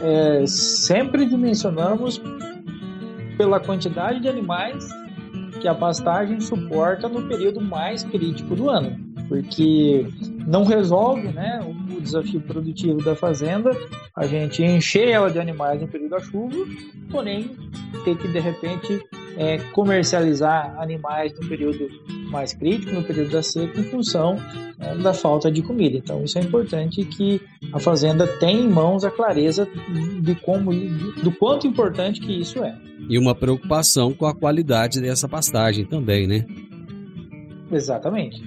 É, 0.00 0.46
sempre 0.46 1.26
dimensionamos 1.26 2.20
pela 3.36 3.60
quantidade 3.60 4.20
de 4.20 4.28
animais 4.28 4.88
que 5.60 5.68
a 5.68 5.74
pastagem 5.74 6.40
suporta 6.40 7.08
no 7.08 7.26
período 7.26 7.60
mais 7.60 8.02
crítico 8.02 8.54
do 8.54 8.68
ano, 8.68 8.98
porque 9.28 10.06
não 10.46 10.64
resolve 10.64 11.28
né, 11.28 11.60
o 11.66 12.00
desafio 12.00 12.40
produtivo 12.40 13.02
da 13.02 13.16
fazenda. 13.16 13.70
A 14.14 14.26
gente 14.26 14.62
encher 14.62 15.08
ela 15.08 15.30
de 15.30 15.38
animais 15.38 15.80
no 15.80 15.88
período 15.88 16.10
da 16.10 16.20
chuva, 16.20 16.56
porém 17.10 17.50
ter 18.04 18.16
que 18.16 18.28
de 18.28 18.38
repente 18.38 19.02
é, 19.36 19.58
comercializar 19.72 20.74
animais 20.78 21.32
no 21.38 21.48
período 21.48 21.88
mais 22.30 22.52
crítico, 22.52 22.92
no 22.92 23.02
período 23.02 23.30
da 23.30 23.42
seca, 23.42 23.80
em 23.80 23.84
função 23.84 24.36
é, 24.78 24.94
da 24.96 25.12
falta 25.12 25.50
de 25.50 25.62
comida. 25.62 25.96
Então, 25.96 26.24
isso 26.24 26.38
é 26.38 26.42
importante 26.42 27.04
que 27.04 27.40
a 27.72 27.78
fazenda 27.78 28.26
tenha 28.26 28.60
em 28.60 28.68
mãos 28.68 29.04
a 29.04 29.10
clareza 29.10 29.68
de 30.20 30.34
como, 30.36 30.72
do 30.72 31.32
quanto 31.32 31.66
importante 31.66 32.20
que 32.20 32.32
isso 32.32 32.62
é. 32.62 32.76
E 33.08 33.18
uma 33.18 33.34
preocupação 33.34 34.12
com 34.12 34.26
a 34.26 34.34
qualidade 34.34 35.00
dessa 35.00 35.28
pastagem 35.28 35.84
também, 35.84 36.26
né? 36.26 36.44
Exatamente. 37.70 38.42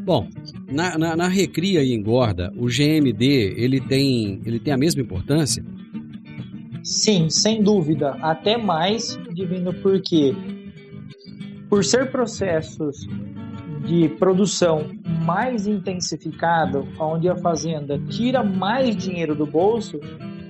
Bom, 0.00 0.28
na, 0.68 0.96
na, 0.96 1.16
na, 1.16 1.28
recria 1.28 1.82
e 1.82 1.92
engorda, 1.92 2.52
o 2.56 2.66
GMD 2.66 3.54
ele 3.56 3.80
tem, 3.80 4.40
ele 4.44 4.58
tem 4.58 4.72
a 4.72 4.78
mesma 4.78 5.02
importância? 5.02 5.62
Sim, 6.82 7.28
sem 7.28 7.62
dúvida. 7.62 8.16
Até 8.22 8.56
mais, 8.56 9.18
divino, 9.32 9.72
porque 9.74 10.34
por 11.68 11.84
ser 11.84 12.10
processos 12.10 13.06
de 13.86 14.08
produção 14.08 14.90
mais 15.24 15.66
intensificado, 15.66 16.86
onde 16.98 17.28
a 17.28 17.36
fazenda 17.36 17.98
tira 18.08 18.42
mais 18.42 18.96
dinheiro 18.96 19.34
do 19.34 19.46
bolso, 19.46 20.00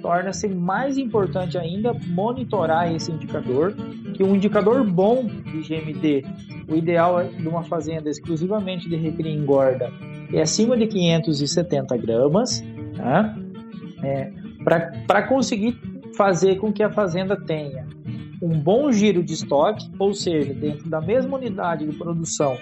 torna-se 0.00 0.48
mais 0.48 0.96
importante 0.96 1.58
ainda 1.58 1.92
monitorar 2.08 2.92
esse 2.92 3.12
indicador, 3.12 3.74
que 4.14 4.22
um 4.22 4.34
indicador 4.34 4.84
bom 4.84 5.24
de 5.24 5.60
GMD, 5.62 6.24
o 6.68 6.74
ideal 6.74 7.20
é 7.20 7.24
de 7.24 7.46
uma 7.46 7.62
fazenda 7.62 8.08
exclusivamente 8.08 8.88
de 8.88 8.96
recria 8.96 9.32
engorda, 9.32 9.92
é 10.32 10.40
acima 10.40 10.76
de 10.76 10.86
570 10.86 11.96
gramas, 11.98 12.64
tá? 12.96 13.36
é, 14.02 14.32
para 14.64 15.22
conseguir 15.22 15.72
fazer 16.20 16.56
com 16.56 16.70
que 16.70 16.83
a 16.83 16.90
fazenda 16.90 17.35
tenha 17.35 17.87
um 18.42 18.50
bom 18.50 18.92
giro 18.92 19.22
de 19.22 19.33
estoque, 19.33 19.90
ou 19.98 20.12
seja, 20.12 20.52
dentro 20.52 20.87
da 20.87 21.00
mesma 21.00 21.38
unidade 21.38 21.87
de 21.87 21.96
produção, 21.96 22.59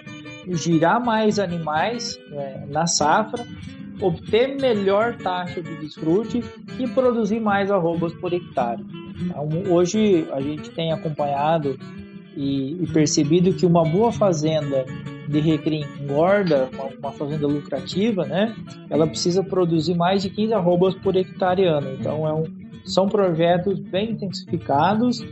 girar 0.47 1.03
mais 1.03 1.39
animais 1.39 2.17
é, 2.31 2.65
na 2.69 2.87
safra, 2.87 3.45
obter 3.99 4.55
melhor 4.55 5.17
taxa 5.17 5.61
de 5.61 5.75
desfrute 5.75 6.41
e 6.79 6.87
produzir 6.87 7.41
mais 7.41 7.69
arrobas 7.69 8.13
por 8.13 8.31
hectare. 8.31 8.81
Então, 9.21 9.49
hoje 9.69 10.25
a 10.31 10.39
gente 10.39 10.69
tem 10.69 10.93
acompanhado 10.93 11.77
e, 12.37 12.81
e, 12.81 12.87
percebido 12.87 13.53
que 13.53 13.65
uma 13.65 13.83
boa 13.83 14.13
fazenda 14.13 14.85
de 15.27 15.41
recria 15.41 15.85
engorda, 16.01 16.69
uma, 16.73 16.85
uma, 16.97 17.11
fazenda 17.11 17.45
lucrativa, 17.45 18.25
né, 18.25 18.55
ela 18.89 19.05
precisa 19.05 19.43
produzir 19.43 19.95
mais 19.95 20.21
de 20.21 20.29
15 20.29 20.53
arrobas 20.53 20.95
por 20.95 21.13
hectare 21.17 21.65
ano. 21.65 21.93
Então 21.99 22.25
é 22.25 22.33
um, 22.33 22.68
são 22.89 23.07
projetos 23.07 23.79
bem 23.79 24.11
intensificados 24.11 25.23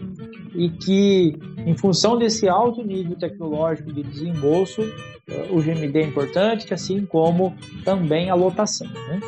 e 0.55 0.69
que, 0.69 1.37
em 1.65 1.75
função 1.75 2.17
desse 2.17 2.47
alto 2.47 2.83
nível 2.83 3.15
tecnológico 3.17 3.91
de 3.91 4.03
desembolso, 4.03 4.81
eh, 5.27 5.47
o 5.51 5.61
GMD 5.61 5.99
é 5.99 6.03
importante, 6.03 6.73
assim 6.73 7.05
como 7.05 7.55
também 7.83 8.29
a 8.29 8.35
lotação. 8.35 8.87
Né? 8.87 9.19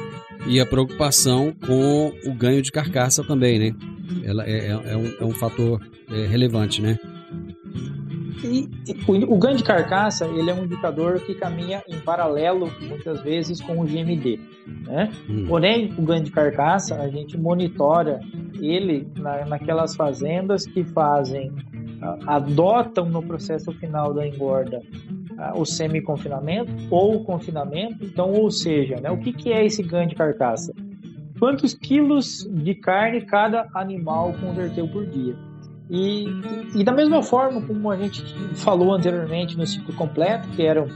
E 0.48 0.60
a 0.60 0.66
preocupação 0.66 1.54
com 1.66 2.14
o 2.26 2.34
ganho 2.34 2.62
de 2.62 2.72
carcaça 2.72 3.24
também, 3.24 3.60
né? 3.60 3.76
Ela 4.24 4.46
é, 4.46 4.68
é, 4.68 4.70
é, 4.70 4.98
um, 4.98 5.14
é 5.20 5.26
um, 5.26 5.32
fator 5.32 5.82
é, 6.10 6.26
relevante, 6.26 6.82
né? 6.82 6.98
E, 8.44 8.70
o, 9.08 9.34
o, 9.34 9.38
ganho 9.38 9.58
de 9.58 9.64
carcaça 9.64 10.26
ele 10.26 10.50
é 10.50 10.54
um 10.54 10.64
indicador 10.64 11.20
que 11.20 11.36
caminha 11.36 11.84
em 11.88 12.00
paralelo 12.00 12.72
muitas 12.82 13.22
vezes 13.22 13.60
com 13.60 13.80
o 13.80 13.86
GMD. 13.86 14.40
Né? 14.86 15.10
Hum. 15.30 15.46
Porém, 15.48 15.94
o 15.98 16.02
ganho 16.02 16.24
de 16.24 16.32
carcaça 16.32 16.96
a 16.96 17.10
gente 17.10 17.38
monitora 17.38 18.20
ele 18.62 19.08
na, 19.18 19.46
naquelas 19.46 19.96
fazendas 19.96 20.66
que 20.66 20.84
fazem 20.84 21.52
adotam 22.26 23.10
no 23.10 23.22
processo 23.22 23.74
final 23.74 24.14
da 24.14 24.26
engorda 24.26 24.82
o 25.56 25.66
semi-confinamento 25.66 26.72
ou 26.90 27.16
o 27.16 27.24
confinamento. 27.24 28.04
Então, 28.04 28.32
ou 28.32 28.52
seja, 28.52 29.00
né, 29.00 29.10
o 29.10 29.18
que, 29.18 29.32
que 29.32 29.52
é 29.52 29.66
esse 29.66 29.82
ganho 29.82 30.10
de 30.10 30.16
carcaça? 30.16 30.74
Quantos 31.40 31.74
quilos 31.74 32.50
de 32.52 32.76
carne 32.76 33.22
cada 33.22 33.70
animal 33.74 34.34
converteu 34.42 34.88
por 34.88 35.06
dia? 35.06 35.36
E, 35.90 36.28
e, 36.76 36.84
da 36.84 36.92
mesma 36.92 37.24
forma 37.24 37.62
como 37.62 37.90
a 37.90 37.98
gente 37.98 38.24
falou 38.56 38.94
anteriormente 38.94 39.58
no 39.58 39.66
ciclo 39.66 39.94
completo, 39.96 40.48
que 40.50 40.62
eram 40.62 40.88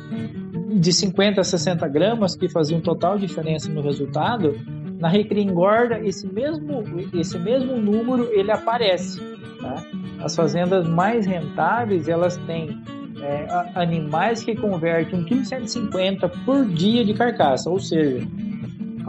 de 0.75 0.93
50 0.93 1.41
a 1.41 1.43
60 1.43 1.87
gramas, 1.87 2.35
que 2.35 2.47
faziam 2.47 2.79
total 2.79 3.17
diferença 3.17 3.71
no 3.71 3.81
resultado, 3.81 4.55
na 4.99 5.07
recria 5.07 5.43
engorda, 5.43 5.99
esse 5.99 6.31
mesmo, 6.31 6.83
esse 7.13 7.37
mesmo 7.39 7.77
número 7.77 8.29
ele 8.31 8.51
aparece. 8.51 9.19
Tá? 9.59 9.83
As 10.19 10.35
fazendas 10.35 10.87
mais 10.87 11.25
rentáveis, 11.25 12.07
elas 12.07 12.37
têm 12.45 12.79
é, 13.19 13.47
animais 13.73 14.43
que 14.43 14.55
convertem 14.55 15.21
1,150 15.21 16.29
kg 16.29 16.45
por 16.45 16.65
dia 16.65 17.03
de 17.03 17.13
carcaça, 17.13 17.69
ou 17.69 17.79
seja, 17.79 18.27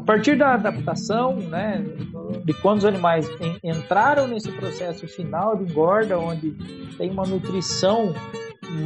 partir 0.04 0.36
da 0.36 0.54
adaptação, 0.54 1.36
né, 1.36 1.84
de 2.44 2.52
quando 2.54 2.78
os 2.78 2.84
animais 2.84 3.28
entraram 3.62 4.28
nesse 4.28 4.50
processo 4.52 5.06
final 5.08 5.56
de 5.56 5.70
engorda, 5.70 6.18
onde 6.18 6.52
tem 6.96 7.10
uma 7.10 7.24
nutrição 7.24 8.14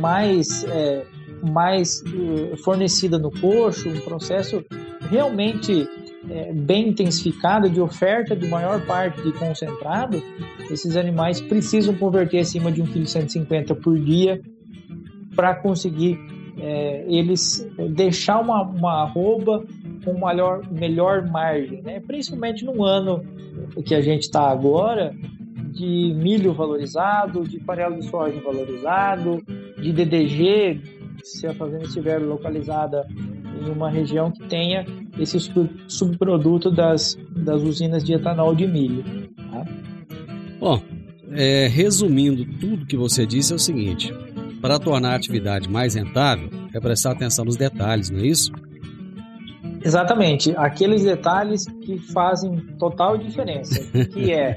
mais, 0.01 0.65
é, 0.65 1.05
mais 1.51 2.03
uh, 2.03 2.57
fornecida 2.63 3.19
no 3.19 3.31
coxo, 3.31 3.89
um 3.89 4.01
processo 4.01 4.65
realmente 5.11 5.89
é, 6.31 6.53
bem 6.53 6.89
intensificado 6.89 7.71
de 7.71 7.81
oferta 7.81 8.37
de 8.37 8.47
maior 8.47 8.85
parte 8.87 9.23
de 9.23 9.33
concentrado, 9.33 10.23
esses 10.71 10.97
animais 10.97 11.41
precisam 11.41 11.95
converter 11.95 12.41
acima 12.41 12.71
de 12.71 12.83
1,150 12.83 13.75
kg 13.75 13.83
por 13.83 13.99
dia 13.99 14.41
para 15.35 15.55
conseguir 15.55 16.19
é, 16.59 17.05
eles 17.09 17.67
deixar 17.91 18.41
uma, 18.41 18.63
uma 18.63 19.03
arroba 19.03 19.65
com 20.09 20.19
maior, 20.19 20.63
melhor 20.71 21.27
margem, 21.29 21.83
né? 21.83 22.01
principalmente 22.01 22.65
no 22.65 22.83
ano 22.83 23.23
que 23.85 23.95
a 23.95 24.01
gente 24.01 24.23
está 24.23 24.49
agora, 24.49 25.15
de 25.73 26.15
milho 26.17 26.55
valorizado, 26.55 27.45
de 27.45 27.61
farelo 27.61 27.97
de 27.97 28.07
soja 28.07 28.41
valorizado, 28.41 29.43
de 29.81 29.93
DDG, 29.93 30.81
se 31.23 31.47
a 31.47 31.55
fazenda 31.55 31.85
estiver 31.85 32.19
localizada 32.19 33.07
em 33.15 33.71
uma 33.71 33.91
região 33.91 34.31
que 34.31 34.43
tenha 34.49 34.87
esse 35.19 35.39
subproduto 35.87 36.71
das, 36.71 37.19
das 37.37 37.63
usinas 37.63 38.03
de 38.03 38.15
etanol 38.15 38.55
de 38.55 38.67
milho. 38.67 39.05
Tá? 39.51 39.67
Bom, 40.59 40.81
é, 41.33 41.67
resumindo 41.67 42.45
tudo 42.59 42.87
que 42.87 42.97
você 42.97 43.27
disse 43.27 43.53
é 43.53 43.57
o 43.57 43.59
seguinte: 43.59 44.13
para 44.61 44.79
tornar 44.79 45.13
a 45.13 45.17
atividade 45.17 45.69
mais 45.69 45.95
rentável, 45.95 46.49
é 46.73 46.81
prestar 46.81 47.13
atenção 47.13 47.45
nos 47.45 47.57
detalhes, 47.57 48.11
não 48.11 48.21
é 48.21 48.27
isso? 48.27 48.53
Exatamente, 49.83 50.55
aqueles 50.57 51.05
detalhes 51.05 51.67
que 51.83 51.99
fazem 52.13 52.57
total 52.79 53.17
diferença, 53.17 53.81
que 54.13 54.31
é 54.35 54.57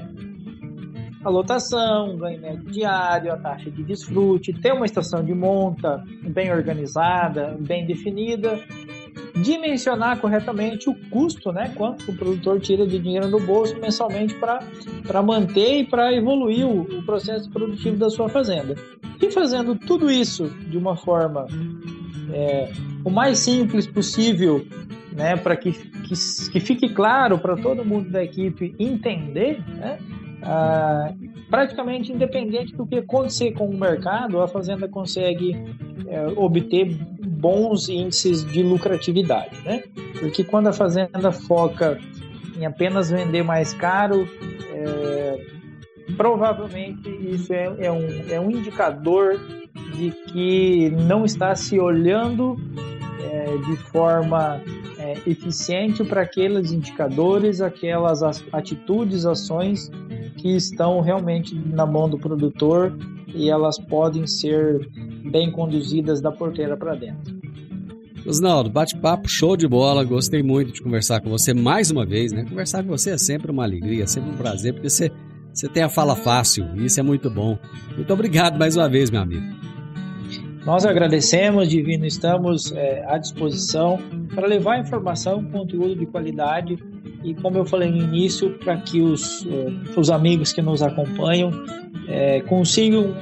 a 1.24 1.30
lotação, 1.30 2.16
ganho 2.16 2.40
médio 2.40 2.70
diário, 2.70 3.32
a 3.32 3.36
taxa 3.36 3.70
de 3.70 3.84
desfrute, 3.84 4.52
ter 4.52 4.72
uma 4.72 4.84
estação 4.84 5.24
de 5.24 5.32
monta 5.32 6.02
bem 6.22 6.52
organizada, 6.52 7.56
bem 7.60 7.86
definida, 7.86 8.58
dimensionar 9.34 10.20
corretamente 10.20 10.90
o 10.90 10.94
custo, 11.10 11.52
né, 11.52 11.72
quanto 11.76 12.10
o 12.10 12.16
produtor 12.16 12.60
tira 12.60 12.86
de 12.86 12.98
dinheiro 12.98 13.28
no 13.28 13.40
bolso 13.40 13.78
mensalmente 13.80 14.34
para 14.34 15.22
manter 15.22 15.80
e 15.80 15.84
para 15.84 16.12
evoluir 16.12 16.66
o, 16.66 16.82
o 16.82 17.02
processo 17.04 17.50
produtivo 17.50 17.96
da 17.96 18.10
sua 18.10 18.28
fazenda. 18.28 18.74
E 19.20 19.30
fazendo 19.30 19.76
tudo 19.76 20.10
isso 20.10 20.48
de 20.68 20.76
uma 20.76 20.96
forma 20.96 21.46
é, 22.32 22.72
o 23.04 23.10
mais 23.10 23.38
simples 23.38 23.86
possível, 23.86 24.66
né, 25.14 25.36
para 25.36 25.56
que, 25.56 25.72
que, 25.72 26.14
que, 26.50 26.60
fique 26.60 26.88
claro 26.88 27.38
para 27.38 27.56
todo 27.56 27.84
mundo 27.84 28.10
da 28.10 28.22
equipe 28.22 28.74
entender, 28.78 29.62
né, 29.68 29.98
ah, 30.42 31.12
praticamente 31.50 32.12
independente 32.12 32.74
do 32.74 32.86
que 32.86 32.96
acontecer 32.96 33.52
com 33.52 33.68
o 33.68 33.78
mercado, 33.78 34.40
a 34.40 34.48
fazenda 34.48 34.88
consegue 34.88 35.56
é, 36.08 36.26
obter 36.36 36.96
bons 37.22 37.88
índices 37.88 38.44
de 38.44 38.62
lucratividade, 38.62 39.60
né? 39.64 39.82
Porque 40.18 40.42
quando 40.42 40.68
a 40.68 40.72
fazenda 40.72 41.30
foca 41.30 41.98
em 42.58 42.66
apenas 42.66 43.10
vender 43.10 43.42
mais 43.42 43.72
caro, 43.74 44.28
é, 44.72 45.46
provavelmente 46.16 47.08
isso 47.08 47.52
é, 47.52 47.64
é, 47.80 47.92
um, 47.92 48.06
é 48.30 48.40
um 48.40 48.50
indicador 48.50 49.38
de 49.94 50.10
que 50.10 50.90
não 50.90 51.24
está 51.24 51.54
se 51.54 51.78
olhando 51.78 52.56
é, 53.30 53.56
de 53.66 53.76
forma 53.76 54.60
é, 55.02 55.18
eficiente 55.26 56.04
para 56.04 56.22
aqueles 56.22 56.70
indicadores, 56.70 57.60
aquelas 57.60 58.22
atitudes, 58.52 59.26
ações 59.26 59.90
que 60.36 60.54
estão 60.56 61.00
realmente 61.00 61.54
na 61.54 61.84
mão 61.84 62.08
do 62.08 62.18
produtor 62.18 62.96
e 63.34 63.50
elas 63.50 63.78
podem 63.78 64.26
ser 64.26 64.88
bem 65.30 65.50
conduzidas 65.50 66.20
da 66.20 66.30
porteira 66.30 66.76
para 66.76 66.94
dentro. 66.94 67.40
Osnaldo, 68.24 68.70
bate-papo 68.70 69.28
show 69.28 69.56
de 69.56 69.66
bola, 69.66 70.04
gostei 70.04 70.42
muito 70.42 70.72
de 70.72 70.80
conversar 70.80 71.20
com 71.20 71.28
você 71.28 71.52
mais 71.52 71.90
uma 71.90 72.06
vez, 72.06 72.30
né? 72.32 72.44
Conversar 72.48 72.84
com 72.84 72.90
você 72.90 73.10
é 73.10 73.18
sempre 73.18 73.50
uma 73.50 73.64
alegria, 73.64 74.06
sempre 74.06 74.30
um 74.30 74.36
prazer, 74.36 74.74
porque 74.74 74.88
você 74.88 75.10
Você 75.52 75.68
tem 75.68 75.82
a 75.82 75.88
fala 75.88 76.16
fácil, 76.16 76.66
e 76.76 76.86
isso 76.86 76.98
é 76.98 77.02
muito 77.02 77.28
bom. 77.28 77.58
Muito 77.94 78.10
obrigado 78.10 78.58
mais 78.58 78.74
uma 78.74 78.88
vez, 78.88 79.10
meu 79.10 79.20
amigo. 79.20 79.44
Nós 80.64 80.84
agradecemos, 80.84 81.68
Divino, 81.68 82.06
estamos 82.06 82.70
é, 82.72 83.04
à 83.08 83.18
disposição 83.18 83.98
para 84.32 84.46
levar 84.46 84.78
informação, 84.78 85.44
conteúdo 85.44 85.96
de 85.96 86.06
qualidade 86.06 86.78
e, 87.24 87.34
como 87.34 87.58
eu 87.58 87.64
falei 87.64 87.90
no 87.90 87.98
início, 87.98 88.56
para 88.58 88.76
que 88.76 89.00
os, 89.00 89.44
é, 89.46 89.98
os 89.98 90.08
amigos 90.08 90.52
que 90.52 90.62
nos 90.62 90.80
acompanham 90.80 91.50
é, 92.08 92.40
consigam 92.42 93.12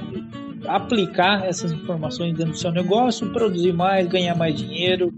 aplicar 0.66 1.46
essas 1.46 1.72
informações 1.72 2.36
dentro 2.36 2.52
do 2.52 2.58
seu 2.58 2.72
negócio, 2.72 3.30
produzir 3.32 3.72
mais, 3.72 4.06
ganhar 4.06 4.36
mais 4.36 4.56
dinheiro 4.56 5.12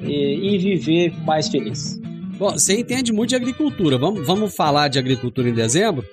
e, 0.00 0.54
e 0.54 0.58
viver 0.58 1.14
mais 1.24 1.48
feliz. 1.48 2.00
Bom, 2.38 2.50
você 2.50 2.80
entende 2.80 3.12
muito 3.12 3.30
de 3.30 3.36
agricultura. 3.36 3.96
Vamos, 3.98 4.26
vamos 4.26 4.54
falar 4.54 4.88
de 4.88 4.98
agricultura 4.98 5.48
em 5.48 5.54
dezembro? 5.54 6.04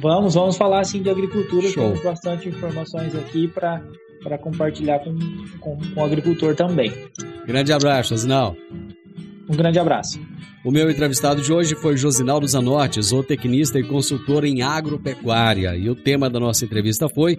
Vamos, 0.00 0.34
vamos 0.34 0.56
falar 0.56 0.84
sim 0.84 1.02
de 1.02 1.10
agricultura. 1.10 1.68
Show. 1.68 1.84
Temos 1.84 2.02
bastante 2.02 2.48
informações 2.48 3.14
aqui 3.14 3.48
para 3.48 3.82
para 4.26 4.36
compartilhar 4.36 4.98
com, 4.98 5.16
com, 5.60 5.78
com, 5.94 6.00
o 6.00 6.04
agricultor 6.04 6.56
também. 6.56 6.92
Grande 7.46 7.72
abraço, 7.72 8.10
Josinal. 8.10 8.56
Um 9.48 9.54
grande 9.54 9.78
abraço. 9.78 10.20
O 10.64 10.72
meu 10.72 10.90
entrevistado 10.90 11.40
de 11.40 11.52
hoje 11.52 11.76
foi 11.76 11.96
Josinaldo 11.96 12.44
Zanotti, 12.48 13.00
zootecnista 13.00 13.78
e 13.78 13.84
consultor 13.84 14.44
em 14.44 14.62
agropecuária. 14.62 15.76
E 15.76 15.88
o 15.88 15.94
tema 15.94 16.28
da 16.28 16.40
nossa 16.40 16.64
entrevista 16.64 17.08
foi 17.08 17.38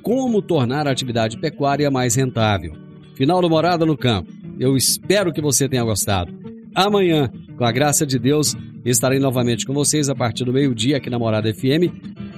Como 0.00 0.40
tornar 0.40 0.86
a 0.86 0.92
atividade 0.92 1.36
pecuária 1.38 1.90
mais 1.90 2.14
rentável. 2.14 2.72
Final 3.16 3.42
do 3.42 3.50
Morada 3.50 3.84
no 3.84 3.96
Campo. 3.96 4.32
Eu 4.60 4.76
espero 4.76 5.32
que 5.32 5.40
você 5.40 5.68
tenha 5.68 5.82
gostado. 5.82 6.32
Amanhã, 6.72 7.28
com 7.56 7.64
a 7.64 7.72
graça 7.72 8.06
de 8.06 8.16
Deus, 8.16 8.54
estarei 8.84 9.18
novamente 9.18 9.66
com 9.66 9.74
vocês 9.74 10.08
a 10.08 10.14
partir 10.14 10.44
do 10.44 10.52
meio-dia 10.52 10.98
aqui 10.98 11.10
na 11.10 11.18
Morada 11.18 11.52
FM. 11.52 11.90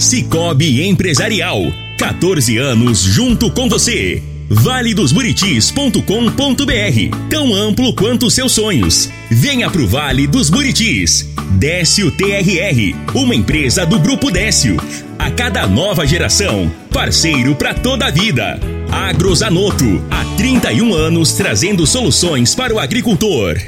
Cicobi 0.00 0.88
Empresarial. 0.88 1.60
14 1.98 2.56
anos 2.56 3.02
junto 3.02 3.50
com 3.50 3.68
você. 3.68 4.22
valedosburitis.com.br 4.48 7.28
Tão 7.28 7.54
amplo 7.54 7.94
quanto 7.94 8.30
seus 8.30 8.52
sonhos. 8.52 9.10
Venha 9.30 9.70
pro 9.70 9.86
Vale 9.86 10.26
dos 10.26 10.48
Buritis. 10.48 11.28
Décio 11.50 12.10
TRR, 12.10 12.96
uma 13.14 13.34
empresa 13.34 13.84
do 13.84 13.98
Grupo 13.98 14.30
Décio. 14.30 14.78
A 15.18 15.30
cada 15.30 15.66
nova 15.66 16.06
geração, 16.06 16.72
parceiro 16.90 17.54
para 17.54 17.74
toda 17.74 18.06
a 18.06 18.10
vida. 18.10 18.58
Agrozanoto, 18.90 20.02
há 20.10 20.24
31 20.38 20.94
anos 20.94 21.34
trazendo 21.34 21.86
soluções 21.86 22.54
para 22.54 22.74
o 22.74 22.78
agricultor. 22.78 23.58